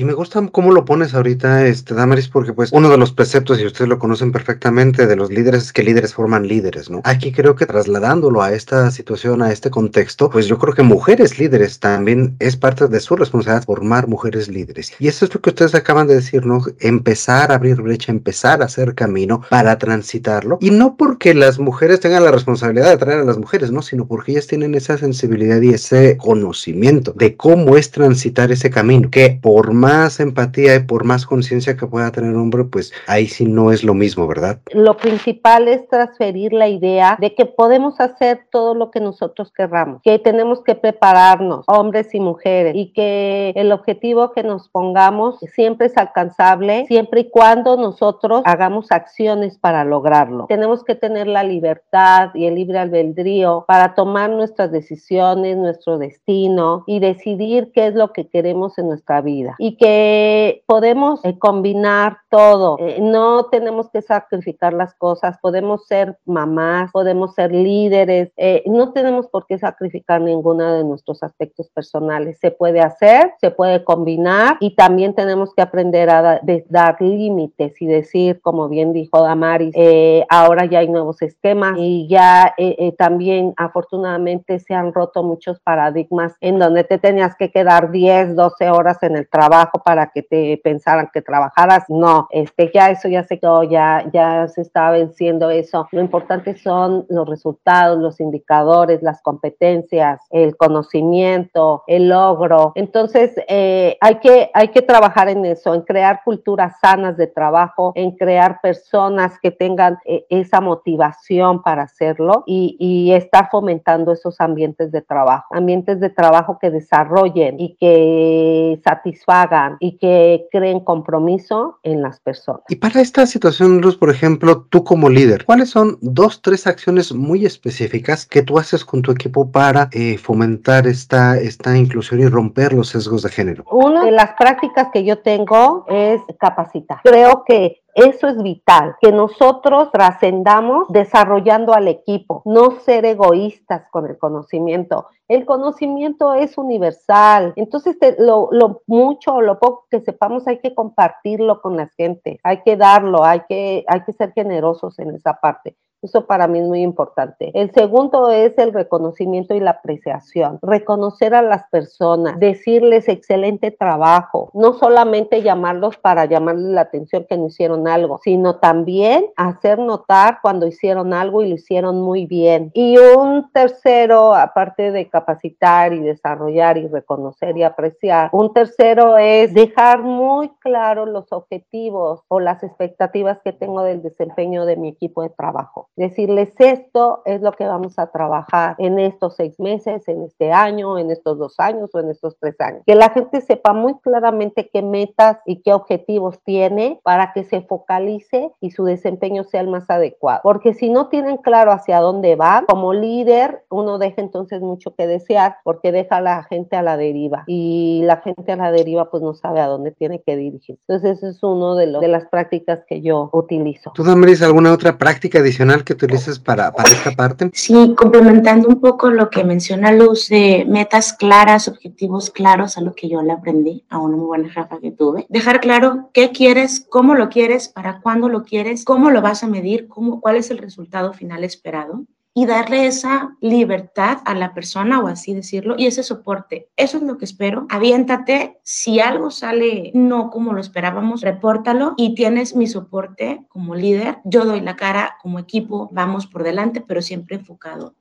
Y 0.00 0.04
me 0.06 0.14
gusta 0.14 0.40
cómo 0.50 0.72
lo 0.72 0.86
pones 0.86 1.12
ahorita, 1.12 1.66
este, 1.66 1.92
Damaris, 1.92 2.28
porque 2.28 2.54
pues 2.54 2.72
uno 2.72 2.88
de 2.88 2.96
los 2.96 3.12
preceptos, 3.12 3.60
y 3.60 3.66
ustedes 3.66 3.86
lo 3.86 3.98
conocen 3.98 4.32
perfectamente, 4.32 5.06
de 5.06 5.14
los 5.14 5.30
líderes 5.30 5.64
es 5.64 5.72
que 5.74 5.82
líderes 5.82 6.14
forman 6.14 6.48
líderes, 6.48 6.88
¿no? 6.88 7.02
Aquí 7.04 7.32
creo 7.32 7.54
que 7.54 7.66
trasladándolo 7.66 8.40
a 8.40 8.54
esta 8.54 8.90
situación, 8.90 9.42
a 9.42 9.52
este 9.52 9.68
contexto, 9.68 10.30
pues 10.30 10.46
yo 10.46 10.56
creo 10.56 10.72
que 10.72 10.82
mujeres 10.82 11.38
líderes 11.38 11.80
también 11.80 12.34
es 12.38 12.56
parte 12.56 12.88
de 12.88 12.98
su 12.98 13.14
responsabilidad 13.14 13.66
formar 13.66 14.08
mujeres 14.08 14.48
líderes. 14.48 14.90
Y 14.98 15.08
eso 15.08 15.26
es 15.26 15.34
lo 15.34 15.42
que 15.42 15.50
ustedes 15.50 15.74
acaban 15.74 16.06
de 16.06 16.14
decir, 16.14 16.46
¿no? 16.46 16.62
Empezar 16.78 17.52
a 17.52 17.56
abrir 17.56 17.82
brecha, 17.82 18.10
empezar 18.10 18.62
a 18.62 18.64
hacer 18.64 18.94
camino 18.94 19.42
para 19.50 19.76
transitarlo. 19.76 20.56
Y 20.62 20.70
no 20.70 20.96
porque 20.96 21.34
las 21.34 21.58
mujeres 21.58 22.00
tengan 22.00 22.24
la 22.24 22.30
responsabilidad 22.32 22.88
de 22.88 22.96
traer 22.96 23.18
a 23.18 23.24
las 23.24 23.36
mujeres, 23.36 23.70
¿no? 23.70 23.82
Sino 23.82 24.06
porque 24.06 24.32
ellas 24.32 24.46
tienen 24.46 24.74
esa 24.74 24.96
sensibilidad 24.96 25.60
y 25.60 25.74
ese 25.74 26.16
conocimiento 26.16 27.12
de 27.12 27.36
cómo 27.36 27.76
es 27.76 27.90
transitar 27.90 28.50
ese 28.50 28.70
camino, 28.70 29.10
que 29.10 29.38
por 29.42 29.74
más 29.74 29.89
empatía 30.20 30.76
y 30.76 30.80
por 30.80 31.04
más 31.04 31.26
conciencia 31.26 31.76
que 31.76 31.86
pueda 31.86 32.10
tener 32.10 32.30
un 32.34 32.42
hombre, 32.42 32.64
pues 32.64 32.92
ahí 33.06 33.26
sí 33.26 33.44
no 33.44 33.72
es 33.72 33.84
lo 33.84 33.94
mismo, 33.94 34.26
¿verdad? 34.26 34.60
Lo 34.72 34.96
principal 34.96 35.68
es 35.68 35.86
transferir 35.88 36.52
la 36.52 36.68
idea 36.68 37.16
de 37.20 37.34
que 37.34 37.46
podemos 37.46 38.00
hacer 38.00 38.46
todo 38.50 38.74
lo 38.74 38.90
que 38.90 39.00
nosotros 39.00 39.52
querramos, 39.52 40.00
que 40.02 40.18
tenemos 40.18 40.62
que 40.62 40.74
prepararnos, 40.74 41.64
hombres 41.68 42.14
y 42.14 42.20
mujeres, 42.20 42.74
y 42.76 42.92
que 42.92 43.52
el 43.56 43.72
objetivo 43.72 44.32
que 44.32 44.42
nos 44.42 44.68
pongamos 44.68 45.38
siempre 45.54 45.86
es 45.86 45.96
alcanzable, 45.96 46.86
siempre 46.86 47.22
y 47.22 47.30
cuando 47.30 47.76
nosotros 47.76 48.42
hagamos 48.44 48.90
acciones 48.90 49.58
para 49.58 49.84
lograrlo. 49.84 50.46
Tenemos 50.48 50.84
que 50.84 50.94
tener 50.94 51.26
la 51.26 51.42
libertad 51.42 52.30
y 52.34 52.46
el 52.46 52.54
libre 52.54 52.78
albedrío 52.78 53.64
para 53.66 53.94
tomar 53.94 54.30
nuestras 54.30 54.70
decisiones, 54.70 55.56
nuestro 55.56 55.98
destino 55.98 56.84
y 56.86 57.00
decidir 57.00 57.72
qué 57.74 57.88
es 57.88 57.94
lo 57.94 58.12
que 58.12 58.28
queremos 58.28 58.78
en 58.78 58.88
nuestra 58.88 59.20
vida. 59.20 59.56
Y 59.58 59.76
que 59.80 60.62
podemos 60.66 61.24
eh, 61.24 61.38
combinar 61.38 62.18
todo. 62.28 62.76
Eh, 62.78 62.98
no 63.00 63.46
tenemos 63.46 63.88
que 63.88 64.02
sacrificar 64.02 64.74
las 64.74 64.94
cosas, 64.94 65.38
podemos 65.40 65.86
ser 65.86 66.18
mamás, 66.26 66.90
podemos 66.92 67.34
ser 67.34 67.50
líderes, 67.50 68.30
eh, 68.36 68.62
no 68.66 68.92
tenemos 68.92 69.26
por 69.28 69.46
qué 69.46 69.58
sacrificar 69.58 70.20
ninguno 70.20 70.74
de 70.74 70.84
nuestros 70.84 71.22
aspectos 71.22 71.70
personales. 71.70 72.38
Se 72.40 72.50
puede 72.50 72.80
hacer, 72.80 73.32
se 73.40 73.50
puede 73.50 73.82
combinar 73.82 74.58
y 74.60 74.74
también 74.74 75.14
tenemos 75.14 75.54
que 75.54 75.62
aprender 75.62 76.10
a 76.10 76.40
dar 76.68 77.00
límites 77.00 77.80
y 77.80 77.86
decir, 77.86 78.42
como 78.42 78.68
bien 78.68 78.92
dijo 78.92 79.22
Damaris, 79.22 79.72
eh, 79.74 80.26
ahora 80.28 80.66
ya 80.66 80.80
hay 80.80 80.88
nuevos 80.88 81.22
esquemas 81.22 81.76
y 81.78 82.06
ya 82.06 82.54
también 82.98 83.54
afortunadamente 83.56 84.58
se 84.58 84.74
han 84.74 84.92
roto 84.92 85.22
muchos 85.22 85.58
paradigmas 85.60 86.34
en 86.42 86.58
donde 86.58 86.84
te 86.84 86.98
tenías 86.98 87.34
que 87.34 87.50
quedar 87.50 87.90
10, 87.90 88.36
12 88.36 88.70
horas 88.70 89.02
en 89.02 89.16
el 89.16 89.26
trabajo 89.60 89.82
para 89.82 90.10
que 90.10 90.22
te 90.22 90.60
pensaran 90.62 91.10
que 91.12 91.22
trabajaras. 91.22 91.84
No, 91.88 92.28
este, 92.30 92.70
ya 92.72 92.90
eso 92.90 93.08
ya 93.08 93.24
se 93.24 93.38
quedó, 93.38 93.62
ya, 93.64 94.04
ya 94.12 94.48
se 94.48 94.62
está 94.62 94.90
venciendo 94.90 95.50
eso. 95.50 95.88
Lo 95.92 96.00
importante 96.00 96.56
son 96.56 97.04
los 97.08 97.28
resultados, 97.28 97.98
los 97.98 98.20
indicadores, 98.20 99.02
las 99.02 99.20
competencias, 99.22 100.20
el 100.30 100.56
conocimiento, 100.56 101.82
el 101.86 102.08
logro. 102.08 102.72
Entonces, 102.74 103.34
eh, 103.48 103.96
hay, 104.00 104.16
que, 104.16 104.50
hay 104.54 104.68
que 104.68 104.82
trabajar 104.82 105.28
en 105.28 105.44
eso, 105.44 105.74
en 105.74 105.82
crear 105.82 106.22
culturas 106.24 106.74
sanas 106.80 107.16
de 107.16 107.26
trabajo, 107.26 107.92
en 107.94 108.16
crear 108.16 108.60
personas 108.62 109.38
que 109.40 109.50
tengan 109.50 109.98
eh, 110.04 110.24
esa 110.30 110.60
motivación 110.60 111.62
para 111.62 111.82
hacerlo 111.82 112.44
y, 112.46 112.76
y 112.78 113.12
estar 113.12 113.48
fomentando 113.50 114.12
esos 114.12 114.40
ambientes 114.40 114.90
de 114.92 115.02
trabajo, 115.02 115.54
ambientes 115.54 116.00
de 116.00 116.10
trabajo 116.10 116.58
que 116.58 116.70
desarrollen 116.70 117.60
y 117.60 117.76
que 117.76 118.80
satisfagan 118.84 119.49
y 119.80 119.98
que 119.98 120.46
creen 120.50 120.80
compromiso 120.80 121.78
en 121.82 122.02
las 122.02 122.20
personas. 122.20 122.62
Y 122.68 122.76
para 122.76 123.00
esta 123.00 123.26
situación, 123.26 123.80
Luz, 123.80 123.96
por 123.96 124.10
ejemplo, 124.10 124.66
tú 124.70 124.84
como 124.84 125.08
líder, 125.08 125.44
¿cuáles 125.44 125.70
son 125.70 125.98
dos, 126.00 126.42
tres 126.42 126.66
acciones 126.66 127.12
muy 127.12 127.44
específicas 127.44 128.26
que 128.26 128.42
tú 128.42 128.58
haces 128.58 128.84
con 128.84 129.02
tu 129.02 129.10
equipo 129.12 129.50
para 129.50 129.88
eh, 129.92 130.18
fomentar 130.18 130.86
esta, 130.86 131.38
esta 131.38 131.76
inclusión 131.76 132.20
y 132.20 132.26
romper 132.26 132.72
los 132.72 132.88
sesgos 132.88 133.22
de 133.22 133.30
género? 133.30 133.64
Una 133.70 134.04
de 134.04 134.12
las 134.12 134.32
prácticas 134.38 134.88
que 134.92 135.04
yo 135.04 135.18
tengo 135.18 135.84
es 135.88 136.20
capacitar. 136.38 137.00
Creo 137.02 137.44
que 137.46 137.79
eso 137.94 138.28
es 138.28 138.42
vital, 138.42 138.96
que 139.00 139.12
nosotros 139.12 139.90
trascendamos 139.92 140.88
desarrollando 140.88 141.74
al 141.74 141.88
equipo, 141.88 142.42
no 142.44 142.78
ser 142.80 143.04
egoístas 143.04 143.84
con 143.90 144.06
el 144.06 144.18
conocimiento. 144.18 145.08
El 145.28 145.44
conocimiento 145.44 146.34
es 146.34 146.58
universal, 146.58 147.52
entonces 147.56 147.96
lo, 148.18 148.48
lo, 148.52 148.82
mucho 148.86 149.34
o 149.34 149.40
lo 149.42 149.58
poco 149.58 149.86
que 149.90 150.00
sepamos 150.00 150.46
hay 150.46 150.58
que 150.58 150.74
compartirlo 150.74 151.60
con 151.60 151.76
la 151.76 151.88
gente, 151.96 152.40
hay 152.42 152.62
que 152.62 152.76
darlo, 152.76 153.24
hay 153.24 153.42
que, 153.48 153.84
hay 153.86 154.04
que 154.04 154.12
ser 154.12 154.32
generosos 154.32 154.98
en 154.98 155.14
esa 155.14 155.34
parte. 155.34 155.76
Eso 156.02 156.26
para 156.26 156.48
mí 156.48 156.60
es 156.60 156.66
muy 156.66 156.80
importante. 156.80 157.50
El 157.52 157.72
segundo 157.72 158.30
es 158.30 158.56
el 158.56 158.72
reconocimiento 158.72 159.54
y 159.54 159.60
la 159.60 159.72
apreciación. 159.72 160.58
Reconocer 160.62 161.34
a 161.34 161.42
las 161.42 161.64
personas, 161.68 162.38
decirles 162.40 163.06
excelente 163.06 163.70
trabajo, 163.70 164.50
no 164.54 164.72
solamente 164.72 165.42
llamarlos 165.42 165.98
para 165.98 166.24
llamarles 166.24 166.72
la 166.72 166.80
atención 166.80 167.26
que 167.28 167.36
no 167.36 167.48
hicieron 167.48 167.86
algo, 167.86 168.18
sino 168.24 168.56
también 168.56 169.26
hacer 169.36 169.78
notar 169.78 170.38
cuando 170.40 170.66
hicieron 170.66 171.12
algo 171.12 171.42
y 171.42 171.50
lo 171.50 171.54
hicieron 171.56 172.00
muy 172.00 172.24
bien. 172.24 172.70
Y 172.72 172.96
un 172.96 173.50
tercero, 173.52 174.34
aparte 174.34 174.92
de 174.92 175.06
capacitar 175.10 175.92
y 175.92 176.00
desarrollar 176.00 176.78
y 176.78 176.88
reconocer 176.88 177.58
y 177.58 177.62
apreciar, 177.62 178.30
un 178.32 178.54
tercero 178.54 179.18
es 179.18 179.52
dejar 179.52 180.02
muy 180.02 180.48
claro 180.60 181.04
los 181.04 181.30
objetivos 181.30 182.22
o 182.28 182.40
las 182.40 182.62
expectativas 182.62 183.38
que 183.44 183.52
tengo 183.52 183.82
del 183.82 184.02
desempeño 184.02 184.64
de 184.64 184.76
mi 184.76 184.88
equipo 184.88 185.22
de 185.22 185.28
trabajo 185.28 185.89
decirles 185.96 186.52
esto 186.58 187.22
es 187.24 187.40
lo 187.40 187.52
que 187.52 187.66
vamos 187.66 187.98
a 187.98 188.10
trabajar 188.10 188.74
en 188.78 188.98
estos 188.98 189.36
seis 189.36 189.58
meses, 189.58 190.06
en 190.08 190.22
este 190.22 190.52
año, 190.52 190.98
en 190.98 191.10
estos 191.10 191.38
dos 191.38 191.58
años 191.58 191.90
o 191.92 192.00
en 192.00 192.10
estos 192.10 192.36
tres 192.38 192.60
años. 192.60 192.82
Que 192.86 192.94
la 192.94 193.10
gente 193.10 193.40
sepa 193.40 193.72
muy 193.72 193.98
claramente 194.00 194.70
qué 194.72 194.82
metas 194.82 195.38
y 195.46 195.62
qué 195.62 195.72
objetivos 195.72 196.40
tiene 196.44 197.00
para 197.02 197.32
que 197.32 197.44
se 197.44 197.62
focalice 197.62 198.50
y 198.60 198.70
su 198.70 198.84
desempeño 198.84 199.44
sea 199.44 199.60
el 199.60 199.68
más 199.68 199.88
adecuado. 199.90 200.40
Porque 200.42 200.74
si 200.74 200.90
no 200.90 201.08
tienen 201.08 201.36
claro 201.38 201.72
hacia 201.72 202.00
dónde 202.00 202.36
van, 202.36 202.66
como 202.66 202.92
líder, 202.94 203.64
uno 203.70 203.98
deja 203.98 204.20
entonces 204.20 204.60
mucho 204.60 204.94
que 204.94 205.06
desear 205.06 205.56
porque 205.64 205.92
deja 205.92 206.16
a 206.16 206.20
la 206.20 206.42
gente 206.44 206.76
a 206.76 206.82
la 206.82 206.96
deriva 206.96 207.44
y 207.46 208.02
la 208.04 208.18
gente 208.18 208.52
a 208.52 208.56
la 208.56 208.72
deriva 208.72 209.10
pues 209.10 209.22
no 209.22 209.34
sabe 209.34 209.60
a 209.60 209.66
dónde 209.66 209.90
tiene 209.90 210.22
que 210.22 210.36
dirigir. 210.36 210.78
Entonces 210.86 211.18
eso 211.18 211.28
es 211.28 211.42
uno 211.42 211.74
de 211.74 211.86
las 211.86 212.26
prácticas 212.26 212.80
que 212.86 213.00
yo 213.02 213.30
utilizo. 213.32 213.92
¿Tú, 213.94 214.04
Damaris, 214.04 214.42
alguna 214.42 214.72
otra 214.72 214.98
práctica 214.98 215.38
adicional 215.40 215.79
que 215.84 215.92
utilices 215.92 216.38
para, 216.38 216.72
para 216.72 216.90
esta 216.90 217.10
parte? 217.12 217.50
Sí, 217.52 217.94
complementando 217.96 218.68
un 218.68 218.80
poco 218.80 219.10
lo 219.10 219.30
que 219.30 219.44
menciona 219.44 219.92
Luz 219.92 220.28
de 220.28 220.64
metas 220.68 221.12
claras, 221.12 221.68
objetivos 221.68 222.30
claros, 222.30 222.76
a 222.78 222.80
lo 222.80 222.94
que 222.94 223.08
yo 223.08 223.22
le 223.22 223.32
aprendí 223.32 223.84
a 223.88 223.98
una 223.98 224.16
muy 224.16 224.26
buena 224.26 224.50
jefa 224.50 224.78
que 224.80 224.90
tuve. 224.90 225.26
Dejar 225.28 225.60
claro 225.60 226.10
qué 226.12 226.30
quieres, 226.30 226.86
cómo 226.88 227.14
lo 227.14 227.28
quieres, 227.28 227.68
para 227.68 228.00
cuándo 228.00 228.28
lo 228.28 228.44
quieres, 228.44 228.84
cómo 228.84 229.10
lo 229.10 229.22
vas 229.22 229.42
a 229.42 229.46
medir, 229.46 229.88
cómo, 229.88 230.20
cuál 230.20 230.36
es 230.36 230.50
el 230.50 230.58
resultado 230.58 231.12
final 231.12 231.44
esperado 231.44 232.04
y 232.34 232.46
darle 232.46 232.86
esa 232.86 233.36
libertad 233.40 234.18
a 234.24 234.34
la 234.34 234.54
persona 234.54 235.00
o 235.00 235.08
así 235.08 235.34
decirlo 235.34 235.74
y 235.76 235.86
ese 235.86 236.02
soporte. 236.02 236.68
Eso 236.76 236.98
es 236.98 237.02
lo 237.02 237.18
que 237.18 237.24
espero. 237.24 237.66
Aviéntate. 237.68 238.58
Si 238.62 239.00
algo 239.00 239.30
sale 239.30 239.90
no 239.94 240.30
como 240.30 240.52
lo 240.52 240.60
esperábamos, 240.60 241.22
repórtalo 241.22 241.94
y 241.96 242.14
tienes 242.14 242.54
mi 242.54 242.66
soporte 242.66 243.44
como 243.48 243.74
líder. 243.74 244.18
Yo 244.24 244.44
doy 244.44 244.60
la 244.60 244.76
cara 244.76 245.16
como 245.20 245.38
equipo, 245.38 245.88
vamos 245.92 246.26
por 246.26 246.44
delante, 246.44 246.80
pero 246.80 247.02
siempre 247.02 247.36
enfocado 247.36 247.94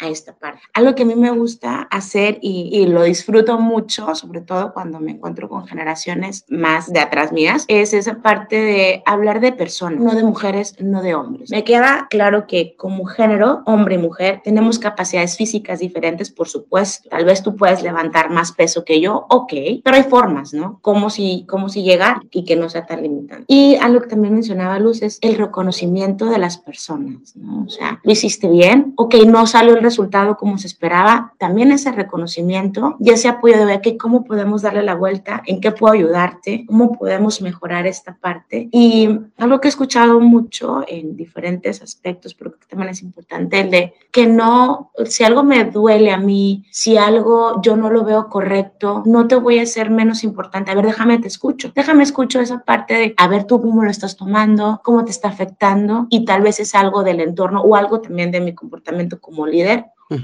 a 0.00 0.08
esta 0.08 0.34
parte. 0.34 0.62
Algo 0.74 0.94
que 0.94 1.02
a 1.02 1.06
mí 1.06 1.14
me 1.14 1.30
gusta 1.30 1.88
hacer 1.90 2.38
y, 2.42 2.86
lo 2.86 3.02
disfruto 3.02 3.58
mucho, 3.58 4.14
sobre 4.14 4.40
todo 4.40 4.72
cuando 4.72 5.00
me 5.00 5.12
encuentro 5.12 5.48
con 5.48 5.66
generaciones 5.66 6.44
más 6.48 6.92
de 6.92 7.00
atrás 7.00 7.32
mías, 7.32 7.64
es 7.68 7.94
esa 7.94 8.22
parte 8.22 8.56
de 8.56 9.02
hablar 9.06 9.40
de 9.40 9.52
personas, 9.52 10.00
no 10.00 10.14
de 10.14 10.22
mujeres, 10.22 10.76
no 10.78 11.02
de 11.02 11.14
hombres. 11.14 11.50
Me 11.50 11.64
queda 11.64 12.06
claro 12.10 12.46
que 12.46 12.76
como 12.76 13.06
género, 13.06 13.62
hombre 13.66 13.96
y 13.96 13.98
mujer, 13.98 14.40
tenemos 14.44 14.78
capacidades 14.78 15.36
físicas 15.36 15.80
diferentes, 15.80 16.30
por 16.30 16.48
supuesto. 16.48 17.08
Tal 17.08 17.24
vez 17.24 17.42
tú 17.42 17.56
puedes 17.56 17.82
levantar 17.82 18.30
más 18.30 18.52
peso 18.52 18.84
que 18.84 19.00
yo, 19.00 19.26
ok, 19.30 19.52
pero 19.82 19.96
hay 19.96 20.04
formas, 20.04 20.52
¿no? 20.52 20.78
Como 20.82 21.10
si, 21.10 21.44
como 21.48 21.68
si 21.68 21.82
llegar 21.82 22.20
y 22.30 22.44
que 22.44 22.56
no 22.56 22.68
sea 22.68 22.86
tan 22.86 23.02
limitante. 23.02 23.44
Y 23.48 23.76
algo 23.76 24.02
que 24.02 24.08
también 24.08 24.34
mencionaba 24.34 24.78
Luz 24.78 25.02
es 25.02 25.18
el 25.22 25.36
reconocimiento 25.36 26.26
de 26.26 26.38
las 26.38 26.58
personas, 26.58 27.34
¿no? 27.36 27.64
O 27.64 27.68
sea, 27.68 28.00
lo 28.02 28.12
hiciste 28.12 28.48
bien, 28.48 28.92
ok, 28.96 29.14
no 29.26 29.46
salió 29.46 29.74
el 29.74 29.85
resultado 29.86 30.36
como 30.36 30.58
se 30.58 30.66
esperaba, 30.66 31.32
también 31.38 31.72
ese 31.72 31.92
reconocimiento 31.92 32.96
y 33.00 33.10
ese 33.10 33.28
apoyo 33.28 33.56
de 33.58 33.64
ver 33.64 33.80
que 33.80 33.96
cómo 33.96 34.24
podemos 34.24 34.62
darle 34.62 34.82
la 34.82 34.94
vuelta, 34.94 35.42
en 35.46 35.60
qué 35.60 35.70
puedo 35.72 35.94
ayudarte, 35.94 36.64
cómo 36.66 36.92
podemos 36.92 37.40
mejorar 37.40 37.86
esta 37.86 38.16
parte. 38.16 38.68
Y 38.72 39.08
algo 39.38 39.60
que 39.60 39.68
he 39.68 39.70
escuchado 39.70 40.20
mucho 40.20 40.84
en 40.86 41.16
diferentes 41.16 41.82
aspectos, 41.82 42.34
pero 42.34 42.52
que 42.52 42.66
también 42.66 42.90
es 42.90 43.02
importante, 43.02 43.60
el 43.60 43.70
de 43.70 43.94
que 44.10 44.26
no, 44.26 44.90
si 45.04 45.24
algo 45.24 45.42
me 45.44 45.64
duele 45.64 46.10
a 46.10 46.18
mí, 46.18 46.64
si 46.70 46.96
algo 46.96 47.60
yo 47.62 47.76
no 47.76 47.90
lo 47.90 48.04
veo 48.04 48.28
correcto, 48.28 49.02
no 49.06 49.28
te 49.28 49.36
voy 49.36 49.58
a 49.58 49.62
hacer 49.62 49.90
menos 49.90 50.24
importante. 50.24 50.70
A 50.70 50.74
ver, 50.74 50.86
déjame 50.86 51.18
te 51.18 51.28
escucho. 51.28 51.72
Déjame 51.74 52.02
escucho 52.02 52.40
esa 52.40 52.64
parte 52.64 52.94
de, 52.94 53.14
a 53.16 53.28
ver 53.28 53.44
tú 53.44 53.60
cómo 53.60 53.84
lo 53.84 53.90
estás 53.90 54.16
tomando, 54.16 54.80
cómo 54.82 55.04
te 55.04 55.10
está 55.10 55.28
afectando 55.28 56.06
y 56.10 56.24
tal 56.24 56.42
vez 56.42 56.60
es 56.60 56.74
algo 56.74 57.02
del 57.02 57.20
entorno 57.20 57.60
o 57.62 57.76
algo 57.76 58.00
también 58.00 58.30
de 58.30 58.40
mi 58.40 58.54
comportamiento 58.54 59.20
como 59.20 59.46
líder 59.46 59.75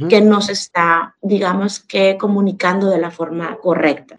que 0.08 0.20
no 0.20 0.40
se 0.40 0.52
está, 0.52 1.16
digamos 1.20 1.80
que, 1.80 2.16
comunicando 2.16 2.88
de 2.88 2.98
la 2.98 3.10
forma 3.10 3.56
correcta. 3.56 4.16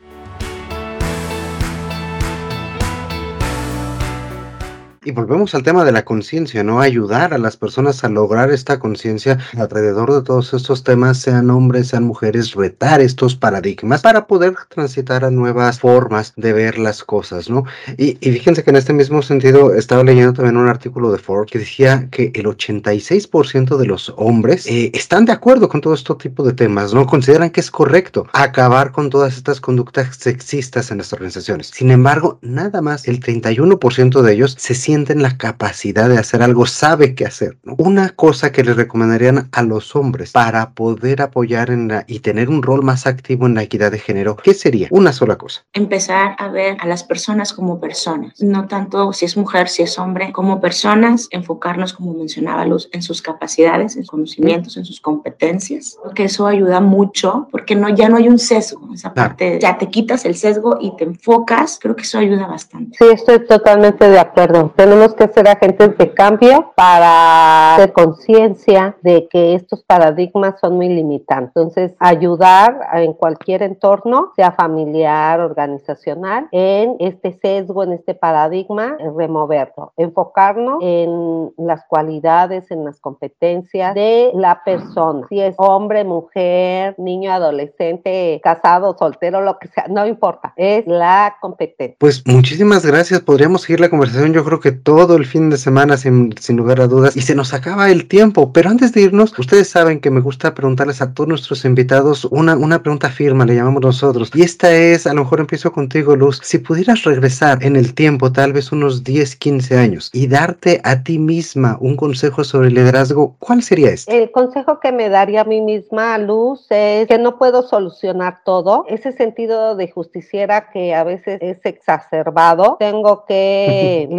Y 5.06 5.12
volvemos 5.12 5.54
al 5.54 5.64
tema 5.64 5.84
de 5.84 5.92
la 5.92 6.06
conciencia, 6.06 6.64
¿no? 6.64 6.80
Ayudar 6.80 7.34
a 7.34 7.38
las 7.38 7.58
personas 7.58 8.06
a 8.06 8.10
lograr 8.10 8.52
esta 8.52 8.80
conciencia 8.80 9.38
alrededor 9.58 10.14
de 10.14 10.22
todos 10.22 10.54
estos 10.54 10.84
temas, 10.84 11.18
sean 11.18 11.50
hombres, 11.50 11.90
sean 11.90 12.06
mujeres, 12.06 12.54
retar 12.54 13.02
estos 13.02 13.36
paradigmas 13.36 14.02
para 14.02 14.28
poder 14.28 14.54
transitar 14.70 15.26
a 15.26 15.32
nuevas 15.32 15.80
formas 15.80 16.32
de 16.38 16.54
ver 16.54 16.78
las 16.78 17.04
cosas, 17.04 17.50
¿no? 17.50 17.66
Y, 17.98 18.14
fíjense 18.16 18.64
que 18.64 18.70
en 18.70 18.78
este 18.78 18.94
mismo 18.94 19.22
sentido 19.22 19.74
estaba 19.74 20.04
leyendo 20.04 20.32
también 20.32 20.56
un 20.56 20.70
artículo 20.70 21.12
de 21.12 21.18
Forbes 21.18 21.52
que 21.52 21.60
decía 21.60 22.08
que 22.10 22.32
el 22.34 22.46
86% 22.46 23.76
de 23.76 23.86
los 23.86 24.14
hombres 24.16 24.66
eh, 24.68 24.90
están 24.94 25.26
de 25.26 25.34
acuerdo 25.34 25.68
con 25.68 25.82
todo 25.82 25.96
este 25.96 26.14
tipo 26.16 26.44
de 26.44 26.54
temas, 26.54 26.94
¿no? 26.94 27.06
Consideran 27.06 27.50
que 27.50 27.60
es 27.60 27.72
correcto 27.72 28.26
acabar 28.32 28.94
con 28.94 29.10
todas 29.10 29.36
estas 29.36 29.60
conductas 29.60 30.16
sexistas 30.16 30.92
en 30.92 31.00
las 31.00 31.12
organizaciones. 31.12 31.68
Sin 31.68 31.92
embargo, 31.92 32.40
nada 32.42 32.82
más 32.82 33.06
el 33.10 33.20
31% 33.20 34.22
de 34.22 34.34
ellos 34.34 34.56
se 34.58 34.74
sienten 34.74 34.93
la 34.94 35.38
capacidad 35.38 36.08
de 36.08 36.18
hacer 36.18 36.42
algo, 36.42 36.66
sabe 36.66 37.16
qué 37.16 37.26
hacer. 37.26 37.58
¿no? 37.64 37.76
Una 37.78 38.10
cosa 38.10 38.52
que 38.52 38.64
les 38.64 38.76
recomendarían 38.76 39.50
a 39.52 39.64
los 39.64 39.96
hombres 39.96 40.32
para 40.32 40.72
poder 40.72 41.22
apoyar 41.22 41.70
en 41.72 41.88
la, 41.88 42.04
y 42.08 42.20
tener 42.20 42.50
un 42.50 42.62
rol 42.62 42.84
más 42.84 43.08
activo 43.08 43.48
en 43.48 43.56
la 43.56 43.64
equidad 43.64 43.92
de 43.92 44.00
género, 44.00 44.36
¿qué 44.36 44.54
sería? 44.54 44.88
Una 44.92 45.14
sola 45.14 45.38
cosa. 45.38 45.66
Empezar 45.74 46.36
a 46.38 46.48
ver 46.50 46.78
a 46.80 46.88
las 46.88 47.04
personas 47.04 47.54
como 47.54 47.80
personas, 47.80 48.42
no 48.42 48.68
tanto 48.68 49.14
si 49.14 49.26
es 49.26 49.36
mujer, 49.36 49.68
si 49.68 49.84
es 49.84 49.98
hombre, 49.98 50.32
como 50.32 50.62
personas, 50.62 51.28
enfocarnos, 51.32 51.94
como 51.94 52.14
mencionaba 52.14 52.66
Luz, 52.66 52.90
en 52.94 53.02
sus 53.02 53.22
capacidades, 53.22 53.96
en 53.96 54.04
sus 54.04 54.12
conocimientos, 54.12 54.78
en 54.78 54.86
sus 54.86 55.02
competencias, 55.02 55.98
porque 56.04 56.26
eso 56.26 56.48
ayuda 56.48 56.80
mucho, 56.80 57.48
porque 57.52 57.76
no, 57.76 57.90
ya 57.90 58.10
no 58.10 58.18
hay 58.18 58.28
un 58.28 58.40
sesgo, 58.40 58.94
esa 58.94 59.14
parte, 59.14 59.60
ya 59.60 59.78
te 59.78 59.90
quitas 59.90 60.26
el 60.26 60.36
sesgo 60.36 60.78
y 60.80 60.96
te 60.98 61.04
enfocas, 61.04 61.80
creo 61.82 61.96
que 61.96 62.04
eso 62.04 62.20
ayuda 62.20 62.48
bastante. 62.48 62.98
Sí, 62.98 63.06
estoy 63.12 63.46
totalmente 63.46 64.10
de 64.10 64.20
acuerdo. 64.20 64.74
Tenemos 64.84 65.14
que 65.14 65.30
ser 65.30 65.48
agentes 65.48 65.98
de 65.98 66.14
cambio 66.14 66.74
para 66.76 67.76
hacer 67.76 67.94
conciencia 67.94 68.98
de 69.02 69.30
que 69.30 69.56
estos 69.56 69.82
paradigmas 69.82 70.56
son 70.60 70.76
muy 70.76 70.90
limitantes. 70.90 71.54
Entonces, 71.56 71.94
ayudar 72.00 72.90
en 72.96 73.14
cualquier 73.14 73.64
entorno, 73.64 74.34
sea 74.36 74.52
familiar, 74.52 75.40
organizacional, 75.40 76.50
en 76.52 76.98
este 77.00 77.40
sesgo, 77.42 77.84
en 77.84 77.94
este 77.94 78.14
paradigma, 78.14 78.98
removerlo, 79.16 79.94
enfocarnos 79.96 80.80
en 80.82 81.54
las 81.58 81.86
cualidades, 81.86 82.70
en 82.70 82.84
las 82.84 83.00
competencias 83.00 83.96
de 83.96 84.32
la 84.34 84.66
persona. 84.66 85.26
Si 85.30 85.40
es 85.40 85.56
hombre, 85.60 86.04
mujer, 86.04 86.96
niño, 86.98 87.32
adolescente, 87.32 88.42
casado, 88.44 88.98
soltero, 89.00 89.40
lo 89.40 89.60
que 89.60 89.70
sea, 89.70 89.86
no 89.88 90.06
importa, 90.06 90.52
es 90.58 90.86
la 90.88 91.38
competencia. 91.40 91.96
Pues 92.00 92.22
muchísimas 92.28 92.86
gracias. 92.86 93.22
Podríamos 93.22 93.62
seguir 93.62 93.80
la 93.80 93.90
conversación, 93.90 94.34
yo 94.34 94.44
creo 94.44 94.60
que 94.60 94.73
todo 94.74 95.16
el 95.16 95.26
fin 95.26 95.50
de 95.50 95.58
semana, 95.58 95.98
sin, 95.98 96.34
sin 96.40 96.58
lugar 96.58 96.82
a 96.82 96.88
dudas, 96.88 97.16
y 97.16 97.22
se 97.22 97.36
nos 97.36 97.54
acaba 97.54 97.90
el 97.90 98.08
tiempo. 98.08 98.52
Pero 98.54 98.70
antes 98.70 98.94
de 98.94 99.02
irnos, 99.02 99.38
ustedes 99.38 99.70
saben 99.70 100.00
que 100.00 100.10
me 100.10 100.22
gusta 100.22 100.54
preguntarles 100.54 101.02
a 101.02 101.14
todos 101.14 101.28
nuestros 101.28 101.66
invitados 101.66 102.26
una, 102.26 102.56
una 102.56 102.82
pregunta 102.82 103.10
firma, 103.10 103.46
le 103.46 103.56
llamamos 103.56 103.82
nosotros. 103.82 104.32
Y 104.34 104.42
esta 104.44 104.72
es, 104.74 105.08
a 105.08 105.14
lo 105.14 105.24
mejor 105.24 105.40
empiezo 105.40 105.72
contigo, 105.72 106.16
Luz. 106.16 106.40
Si 106.44 106.58
pudieras 106.58 107.04
regresar 107.04 107.64
en 107.64 107.76
el 107.76 107.94
tiempo, 107.94 108.32
tal 108.32 108.54
vez 108.54 108.72
unos 108.72 109.04
10, 109.04 109.36
15 109.36 109.78
años, 109.78 110.10
y 110.14 110.28
darte 110.28 110.82
a 110.84 111.04
ti 111.04 111.20
misma 111.20 111.78
un 111.80 111.96
consejo 111.96 112.44
sobre 112.44 112.72
liderazgo, 112.72 113.36
¿cuál 113.40 113.64
sería 113.64 113.92
este? 113.92 114.24
El 114.24 114.32
consejo 114.32 114.80
que 114.80 114.92
me 114.92 115.10
daría 115.10 115.42
a 115.42 115.46
mí 115.46 115.62
misma, 115.62 116.18
Luz, 116.18 116.66
es 116.70 117.08
que 117.08 117.18
no 117.18 117.38
puedo 117.38 117.64
solucionar 117.64 118.40
todo. 118.44 118.86
Ese 118.88 119.12
sentido 119.14 119.76
de 119.76 119.90
justiciera 119.90 120.70
que 120.72 120.94
a 120.94 121.04
veces 121.04 121.40
es 121.42 121.58
exacerbado, 121.66 122.78
tengo 122.80 123.26
que 123.26 124.08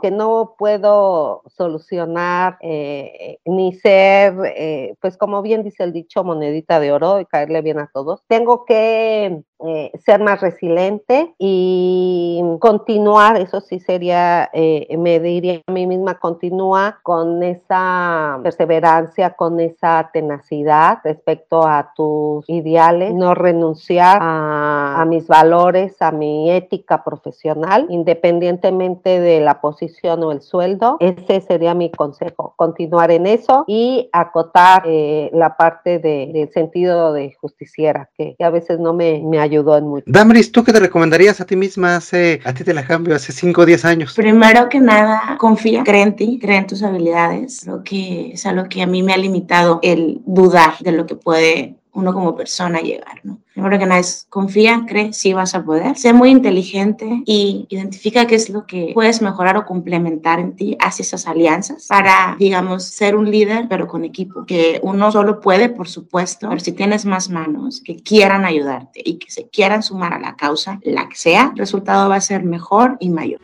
que 0.00 0.10
no 0.10 0.54
puedo 0.58 1.42
solucionar 1.46 2.56
eh, 2.60 3.38
ni 3.44 3.72
ser, 3.74 4.34
eh, 4.56 4.94
pues 5.00 5.16
como 5.16 5.42
bien 5.42 5.62
dice 5.62 5.84
el 5.84 5.92
dicho, 5.92 6.24
monedita 6.24 6.80
de 6.80 6.92
oro 6.92 7.20
y 7.20 7.26
caerle 7.26 7.62
bien 7.62 7.78
a 7.78 7.90
todos. 7.92 8.22
Tengo 8.28 8.64
que 8.64 9.42
eh, 9.62 9.92
ser 10.06 10.22
más 10.22 10.40
resiliente 10.40 11.34
y 11.38 12.42
continuar, 12.60 13.36
eso 13.36 13.60
sí 13.60 13.78
sería, 13.78 14.48
eh, 14.54 14.96
me 14.96 15.20
diría 15.20 15.60
a 15.66 15.72
mí 15.72 15.86
misma, 15.86 16.18
continúa 16.18 16.98
con 17.02 17.42
esa 17.42 18.40
perseverancia, 18.42 19.34
con 19.34 19.60
esa 19.60 20.08
tenacidad 20.14 21.00
respecto 21.04 21.66
a 21.66 21.92
tus 21.94 22.48
ideales, 22.48 23.12
no 23.12 23.34
renunciar 23.34 24.18
a, 24.22 25.02
a 25.02 25.04
mis 25.04 25.26
valores, 25.26 26.00
a 26.00 26.10
mi 26.10 26.50
ética 26.50 27.04
profesional, 27.04 27.86
independientemente 27.90 29.20
de 29.20 29.39
la 29.40 29.60
posición 29.60 30.22
o 30.22 30.32
el 30.32 30.42
sueldo. 30.42 30.96
Ese 31.00 31.40
sería 31.40 31.74
mi 31.74 31.90
consejo, 31.90 32.54
continuar 32.56 33.10
en 33.10 33.26
eso 33.26 33.64
y 33.66 34.08
acotar 34.12 34.84
eh, 34.86 35.30
la 35.32 35.56
parte 35.56 35.98
de, 35.98 36.30
del 36.32 36.50
sentido 36.52 37.12
de 37.12 37.34
justiciera, 37.40 38.10
que, 38.16 38.34
que 38.38 38.44
a 38.44 38.50
veces 38.50 38.78
no 38.78 38.94
me, 38.94 39.22
me 39.24 39.40
ayudó 39.40 39.76
en 39.76 39.88
mucho. 39.88 40.04
Damaris, 40.06 40.52
¿tú 40.52 40.64
qué 40.64 40.72
te 40.72 40.80
recomendarías 40.80 41.40
a 41.40 41.46
ti 41.46 41.56
misma 41.56 41.96
hace, 41.96 42.40
a 42.44 42.52
ti 42.52 42.64
te 42.64 42.74
la 42.74 42.84
cambio, 42.84 43.14
hace 43.14 43.32
5 43.32 43.60
o 43.60 43.66
10 43.66 43.84
años? 43.84 44.14
Primero 44.14 44.68
que 44.68 44.80
nada, 44.80 45.36
confía, 45.38 45.82
cree 45.84 46.02
en 46.02 46.16
ti, 46.16 46.38
cree 46.40 46.58
en 46.58 46.66
tus 46.66 46.82
habilidades. 46.82 47.60
Creo 47.64 47.82
que 47.82 48.32
es 48.32 48.46
algo 48.46 48.68
que 48.68 48.82
a 48.82 48.86
mí 48.86 49.02
me 49.02 49.12
ha 49.12 49.16
limitado 49.16 49.80
el 49.82 50.20
dudar 50.26 50.74
de 50.80 50.92
lo 50.92 51.06
que 51.06 51.16
puede 51.16 51.79
uno 51.92 52.12
como 52.12 52.36
persona 52.36 52.80
llegar, 52.80 53.20
¿no? 53.24 53.38
Primero 53.52 53.78
que 53.78 53.86
nada 53.86 54.00
es 54.00 54.26
confía, 54.30 54.84
cree, 54.86 55.12
sí 55.12 55.32
vas 55.32 55.54
a 55.54 55.64
poder. 55.64 55.96
Sé 55.98 56.12
muy 56.12 56.30
inteligente 56.30 57.22
y 57.26 57.66
identifica 57.68 58.26
qué 58.26 58.36
es 58.36 58.48
lo 58.48 58.64
que 58.64 58.92
puedes 58.94 59.20
mejorar 59.20 59.56
o 59.56 59.66
complementar 59.66 60.38
en 60.38 60.56
ti. 60.56 60.76
Haz 60.80 61.00
esas 61.00 61.26
alianzas 61.26 61.86
para, 61.88 62.36
digamos, 62.38 62.84
ser 62.84 63.16
un 63.16 63.30
líder, 63.30 63.66
pero 63.68 63.86
con 63.86 64.04
equipo. 64.04 64.46
Que 64.46 64.80
uno 64.82 65.10
solo 65.12 65.40
puede, 65.40 65.68
por 65.68 65.88
supuesto, 65.88 66.48
pero 66.48 66.60
si 66.60 66.72
tienes 66.72 67.04
más 67.04 67.28
manos 67.28 67.82
que 67.84 67.96
quieran 67.96 68.44
ayudarte 68.44 69.02
y 69.04 69.18
que 69.18 69.30
se 69.30 69.48
quieran 69.48 69.82
sumar 69.82 70.14
a 70.14 70.20
la 70.20 70.36
causa, 70.36 70.80
la 70.82 71.08
que 71.08 71.16
sea, 71.16 71.50
el 71.52 71.58
resultado 71.58 72.08
va 72.08 72.16
a 72.16 72.20
ser 72.20 72.44
mejor 72.44 72.96
y 73.00 73.10
mayor. 73.10 73.40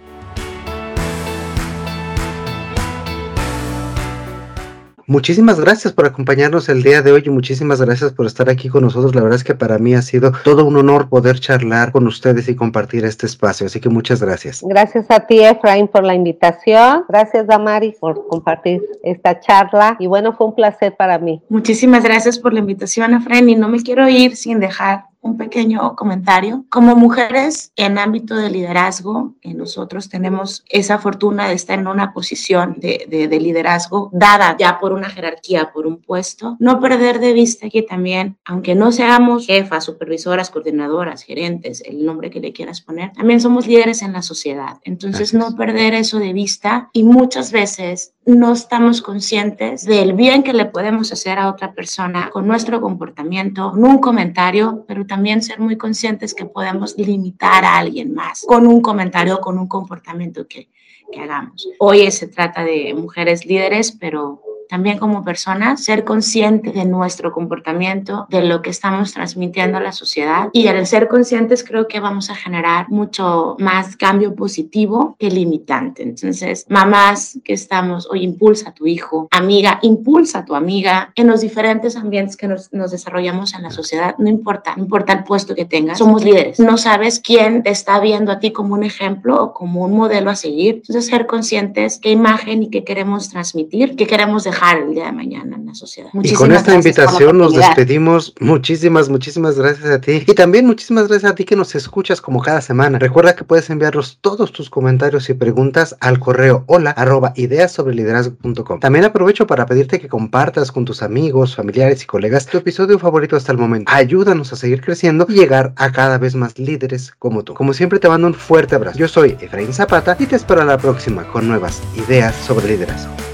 Muchísimas 5.08 5.60
gracias 5.60 5.92
por 5.92 6.04
acompañarnos 6.04 6.68
el 6.68 6.82
día 6.82 7.00
de 7.00 7.12
hoy 7.12 7.22
y 7.24 7.30
muchísimas 7.30 7.80
gracias 7.80 8.12
por 8.12 8.26
estar 8.26 8.50
aquí 8.50 8.68
con 8.68 8.82
nosotros. 8.82 9.14
La 9.14 9.22
verdad 9.22 9.36
es 9.36 9.44
que 9.44 9.54
para 9.54 9.78
mí 9.78 9.94
ha 9.94 10.02
sido 10.02 10.32
todo 10.42 10.64
un 10.64 10.76
honor 10.76 11.08
poder 11.08 11.38
charlar 11.38 11.92
con 11.92 12.08
ustedes 12.08 12.48
y 12.48 12.56
compartir 12.56 13.04
este 13.04 13.26
espacio. 13.26 13.66
Así 13.66 13.78
que 13.78 13.88
muchas 13.88 14.20
gracias. 14.20 14.64
Gracias 14.66 15.06
a 15.08 15.20
ti, 15.20 15.38
Efraín, 15.38 15.86
por 15.86 16.02
la 16.02 16.14
invitación. 16.14 17.04
Gracias, 17.08 17.46
Damaris, 17.46 17.94
por 18.00 18.26
compartir 18.26 18.82
esta 19.04 19.38
charla. 19.38 19.96
Y 20.00 20.08
bueno, 20.08 20.32
fue 20.32 20.48
un 20.48 20.56
placer 20.56 20.96
para 20.96 21.20
mí. 21.20 21.40
Muchísimas 21.48 22.02
gracias 22.02 22.36
por 22.36 22.52
la 22.52 22.58
invitación, 22.58 23.14
Efraín. 23.14 23.48
Y 23.48 23.54
no 23.54 23.68
me 23.68 23.80
quiero 23.82 24.08
ir 24.08 24.34
sin 24.34 24.58
dejar 24.58 25.04
un 25.26 25.36
pequeño 25.36 25.94
comentario. 25.96 26.64
Como 26.68 26.96
mujeres 26.96 27.72
en 27.76 27.98
ámbito 27.98 28.34
de 28.34 28.50
liderazgo, 28.50 29.34
eh, 29.42 29.54
nosotros 29.54 30.08
tenemos 30.08 30.64
esa 30.68 30.98
fortuna 30.98 31.48
de 31.48 31.54
estar 31.54 31.78
en 31.78 31.86
una 31.86 32.12
posición 32.12 32.76
de, 32.78 33.06
de, 33.08 33.40
liderazgo 33.40 34.10
dada 34.12 34.56
ya 34.58 34.78
por 34.78 34.92
una 34.92 35.10
jerarquía, 35.10 35.70
por 35.72 35.86
un 35.86 36.00
puesto. 36.00 36.56
No 36.58 36.80
perder 36.80 37.20
de 37.20 37.32
vista 37.32 37.68
que 37.68 37.82
también, 37.82 38.38
aunque 38.44 38.74
no 38.74 38.92
seamos 38.92 39.46
jefas, 39.46 39.84
supervisoras, 39.84 40.50
coordinadoras, 40.50 41.22
gerentes, 41.22 41.82
el 41.84 42.04
nombre 42.04 42.30
que 42.30 42.40
le 42.40 42.52
quieras 42.52 42.80
poner, 42.80 43.12
también 43.12 43.40
somos 43.40 43.66
líderes 43.66 44.02
en 44.02 44.12
la 44.12 44.22
sociedad. 44.22 44.78
Entonces, 44.84 45.34
no 45.34 45.54
perder 45.56 45.94
eso 45.94 46.18
de 46.18 46.32
vista 46.32 46.88
y 46.92 47.04
muchas 47.04 47.52
veces 47.52 48.14
no 48.26 48.52
estamos 48.52 49.02
conscientes 49.02 49.84
del 49.84 50.12
bien 50.12 50.42
que 50.42 50.52
le 50.52 50.64
podemos 50.66 51.12
hacer 51.12 51.38
a 51.38 51.48
otra 51.48 51.72
persona 51.72 52.30
con 52.30 52.46
nuestro 52.46 52.80
comportamiento, 52.80 53.70
con 53.70 53.84
un 53.84 53.98
comentario, 53.98 54.84
pero 54.88 55.06
también 55.06 55.15
ser 55.42 55.60
muy 55.60 55.76
conscientes 55.76 56.34
que 56.34 56.44
podemos 56.44 56.96
limitar 56.96 57.64
a 57.64 57.78
alguien 57.78 58.14
más 58.14 58.44
con 58.46 58.66
un 58.66 58.80
comentario, 58.80 59.40
con 59.40 59.58
un 59.58 59.66
comportamiento 59.66 60.46
que, 60.46 60.68
que 61.12 61.20
hagamos. 61.20 61.68
Hoy 61.78 62.10
se 62.10 62.28
trata 62.28 62.64
de 62.64 62.94
mujeres 62.94 63.46
líderes, 63.46 63.92
pero 63.92 64.42
también 64.68 64.98
como 64.98 65.24
personas, 65.24 65.84
ser 65.84 66.04
conscientes 66.04 66.74
de 66.74 66.84
nuestro 66.84 67.32
comportamiento, 67.32 68.26
de 68.30 68.42
lo 68.42 68.62
que 68.62 68.70
estamos 68.70 69.12
transmitiendo 69.12 69.78
a 69.78 69.80
la 69.80 69.92
sociedad 69.92 70.48
y 70.52 70.66
al 70.68 70.86
ser 70.86 71.08
conscientes 71.08 71.64
creo 71.64 71.88
que 71.88 72.00
vamos 72.00 72.30
a 72.30 72.34
generar 72.34 72.88
mucho 72.88 73.56
más 73.58 73.96
cambio 73.96 74.34
positivo 74.34 75.16
que 75.18 75.30
limitante. 75.30 76.02
Entonces, 76.02 76.66
mamás 76.68 77.38
que 77.44 77.52
estamos, 77.52 78.08
hoy 78.10 78.22
impulsa 78.22 78.70
a 78.70 78.74
tu 78.74 78.86
hijo, 78.86 79.28
amiga, 79.30 79.78
impulsa 79.82 80.40
a 80.40 80.44
tu 80.44 80.54
amiga 80.54 81.12
en 81.14 81.26
los 81.26 81.40
diferentes 81.40 81.96
ambientes 81.96 82.36
que 82.36 82.48
nos, 82.48 82.72
nos 82.72 82.90
desarrollamos 82.90 83.54
en 83.54 83.62
la 83.62 83.70
sociedad, 83.70 84.14
no 84.18 84.28
importa, 84.28 84.74
no 84.76 84.84
importa 84.84 85.12
el 85.12 85.24
puesto 85.24 85.54
que 85.54 85.64
tengas, 85.64 85.98
somos 85.98 86.24
líderes. 86.24 86.58
No 86.60 86.78
sabes 86.78 87.20
quién 87.20 87.62
te 87.62 87.70
está 87.70 88.00
viendo 88.00 88.32
a 88.32 88.38
ti 88.38 88.52
como 88.52 88.74
un 88.74 88.82
ejemplo 88.82 89.42
o 89.42 89.54
como 89.54 89.84
un 89.84 89.96
modelo 89.96 90.30
a 90.30 90.36
seguir. 90.36 90.76
Entonces, 90.76 91.06
ser 91.06 91.26
conscientes 91.26 91.98
qué 92.00 92.10
imagen 92.10 92.62
y 92.62 92.70
qué 92.70 92.84
queremos 92.84 93.28
transmitir, 93.28 93.96
qué 93.96 94.06
queremos 94.06 94.44
dejar 94.44 94.55
dejar 94.56 94.78
el 94.78 94.94
día 94.94 95.06
de 95.06 95.12
mañana 95.12 95.56
en 95.56 95.66
la 95.66 95.74
sociedad. 95.74 96.10
y 96.22 96.32
con 96.32 96.52
esta 96.52 96.74
invitación 96.74 97.38
nos 97.38 97.54
despedimos. 97.54 98.34
Muchísimas, 98.40 99.08
muchísimas 99.08 99.58
gracias 99.58 99.90
a 99.90 100.00
ti. 100.00 100.22
Y 100.26 100.34
también 100.34 100.66
muchísimas 100.66 101.08
gracias 101.08 101.32
a 101.32 101.34
ti 101.34 101.44
que 101.44 101.56
nos 101.56 101.74
escuchas 101.74 102.20
como 102.20 102.40
cada 102.40 102.60
semana. 102.60 102.98
Recuerda 102.98 103.36
que 103.36 103.44
puedes 103.44 103.68
enviarnos 103.70 104.18
todos 104.20 104.52
tus 104.52 104.70
comentarios 104.70 105.28
y 105.28 105.34
preguntas 105.34 105.96
al 106.00 106.18
correo 106.18 106.64
hola 106.66 106.90
arroba 106.90 107.32
ideas 107.36 107.72
sobre 107.72 107.94
liderazgo.com. 107.94 108.80
También 108.80 109.04
aprovecho 109.04 109.46
para 109.46 109.66
pedirte 109.66 110.00
que 110.00 110.08
compartas 110.08 110.72
con 110.72 110.84
tus 110.84 111.02
amigos, 111.02 111.54
familiares 111.54 112.02
y 112.02 112.06
colegas 112.06 112.46
tu 112.46 112.58
episodio 112.58 112.98
favorito 112.98 113.36
hasta 113.36 113.52
el 113.52 113.58
momento. 113.58 113.92
Ayúdanos 113.92 114.52
a 114.52 114.56
seguir 114.56 114.80
creciendo 114.80 115.26
y 115.28 115.34
llegar 115.34 115.74
a 115.76 115.92
cada 115.92 116.18
vez 116.18 116.34
más 116.34 116.58
líderes 116.58 117.12
como 117.18 117.42
tú. 117.44 117.54
Como 117.54 117.74
siempre 117.74 117.98
te 117.98 118.08
mando 118.08 118.26
un 118.26 118.34
fuerte 118.34 118.74
abrazo. 118.74 118.98
Yo 118.98 119.08
soy 119.08 119.36
Efraín 119.40 119.72
Zapata 119.72 120.16
y 120.18 120.26
te 120.26 120.36
espero 120.36 120.62
a 120.62 120.64
la 120.64 120.78
próxima 120.78 121.24
con 121.24 121.46
nuevas 121.46 121.82
ideas 121.96 122.34
sobre 122.34 122.68
liderazgo. 122.68 123.25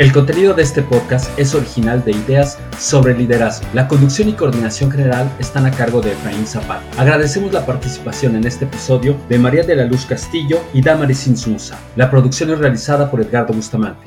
El 0.00 0.14
contenido 0.14 0.54
de 0.54 0.62
este 0.62 0.80
podcast 0.80 1.38
es 1.38 1.54
original 1.54 2.02
de 2.02 2.12
Ideas 2.12 2.58
sobre 2.78 3.14
Liderazgo. 3.14 3.66
La 3.74 3.86
conducción 3.86 4.30
y 4.30 4.32
coordinación 4.32 4.90
general 4.90 5.30
están 5.38 5.66
a 5.66 5.70
cargo 5.70 6.00
de 6.00 6.12
Efraín 6.12 6.46
Zapata. 6.46 6.82
Agradecemos 6.96 7.52
la 7.52 7.66
participación 7.66 8.34
en 8.34 8.46
este 8.46 8.64
episodio 8.64 9.14
de 9.28 9.38
María 9.38 9.62
de 9.62 9.76
la 9.76 9.84
Luz 9.84 10.06
Castillo 10.06 10.58
y 10.72 10.80
Damaris 10.80 11.26
Insmusa. 11.26 11.78
La 11.96 12.10
producción 12.10 12.48
es 12.50 12.60
realizada 12.60 13.10
por 13.10 13.20
Edgardo 13.20 13.52
Bustamante. 13.52 14.06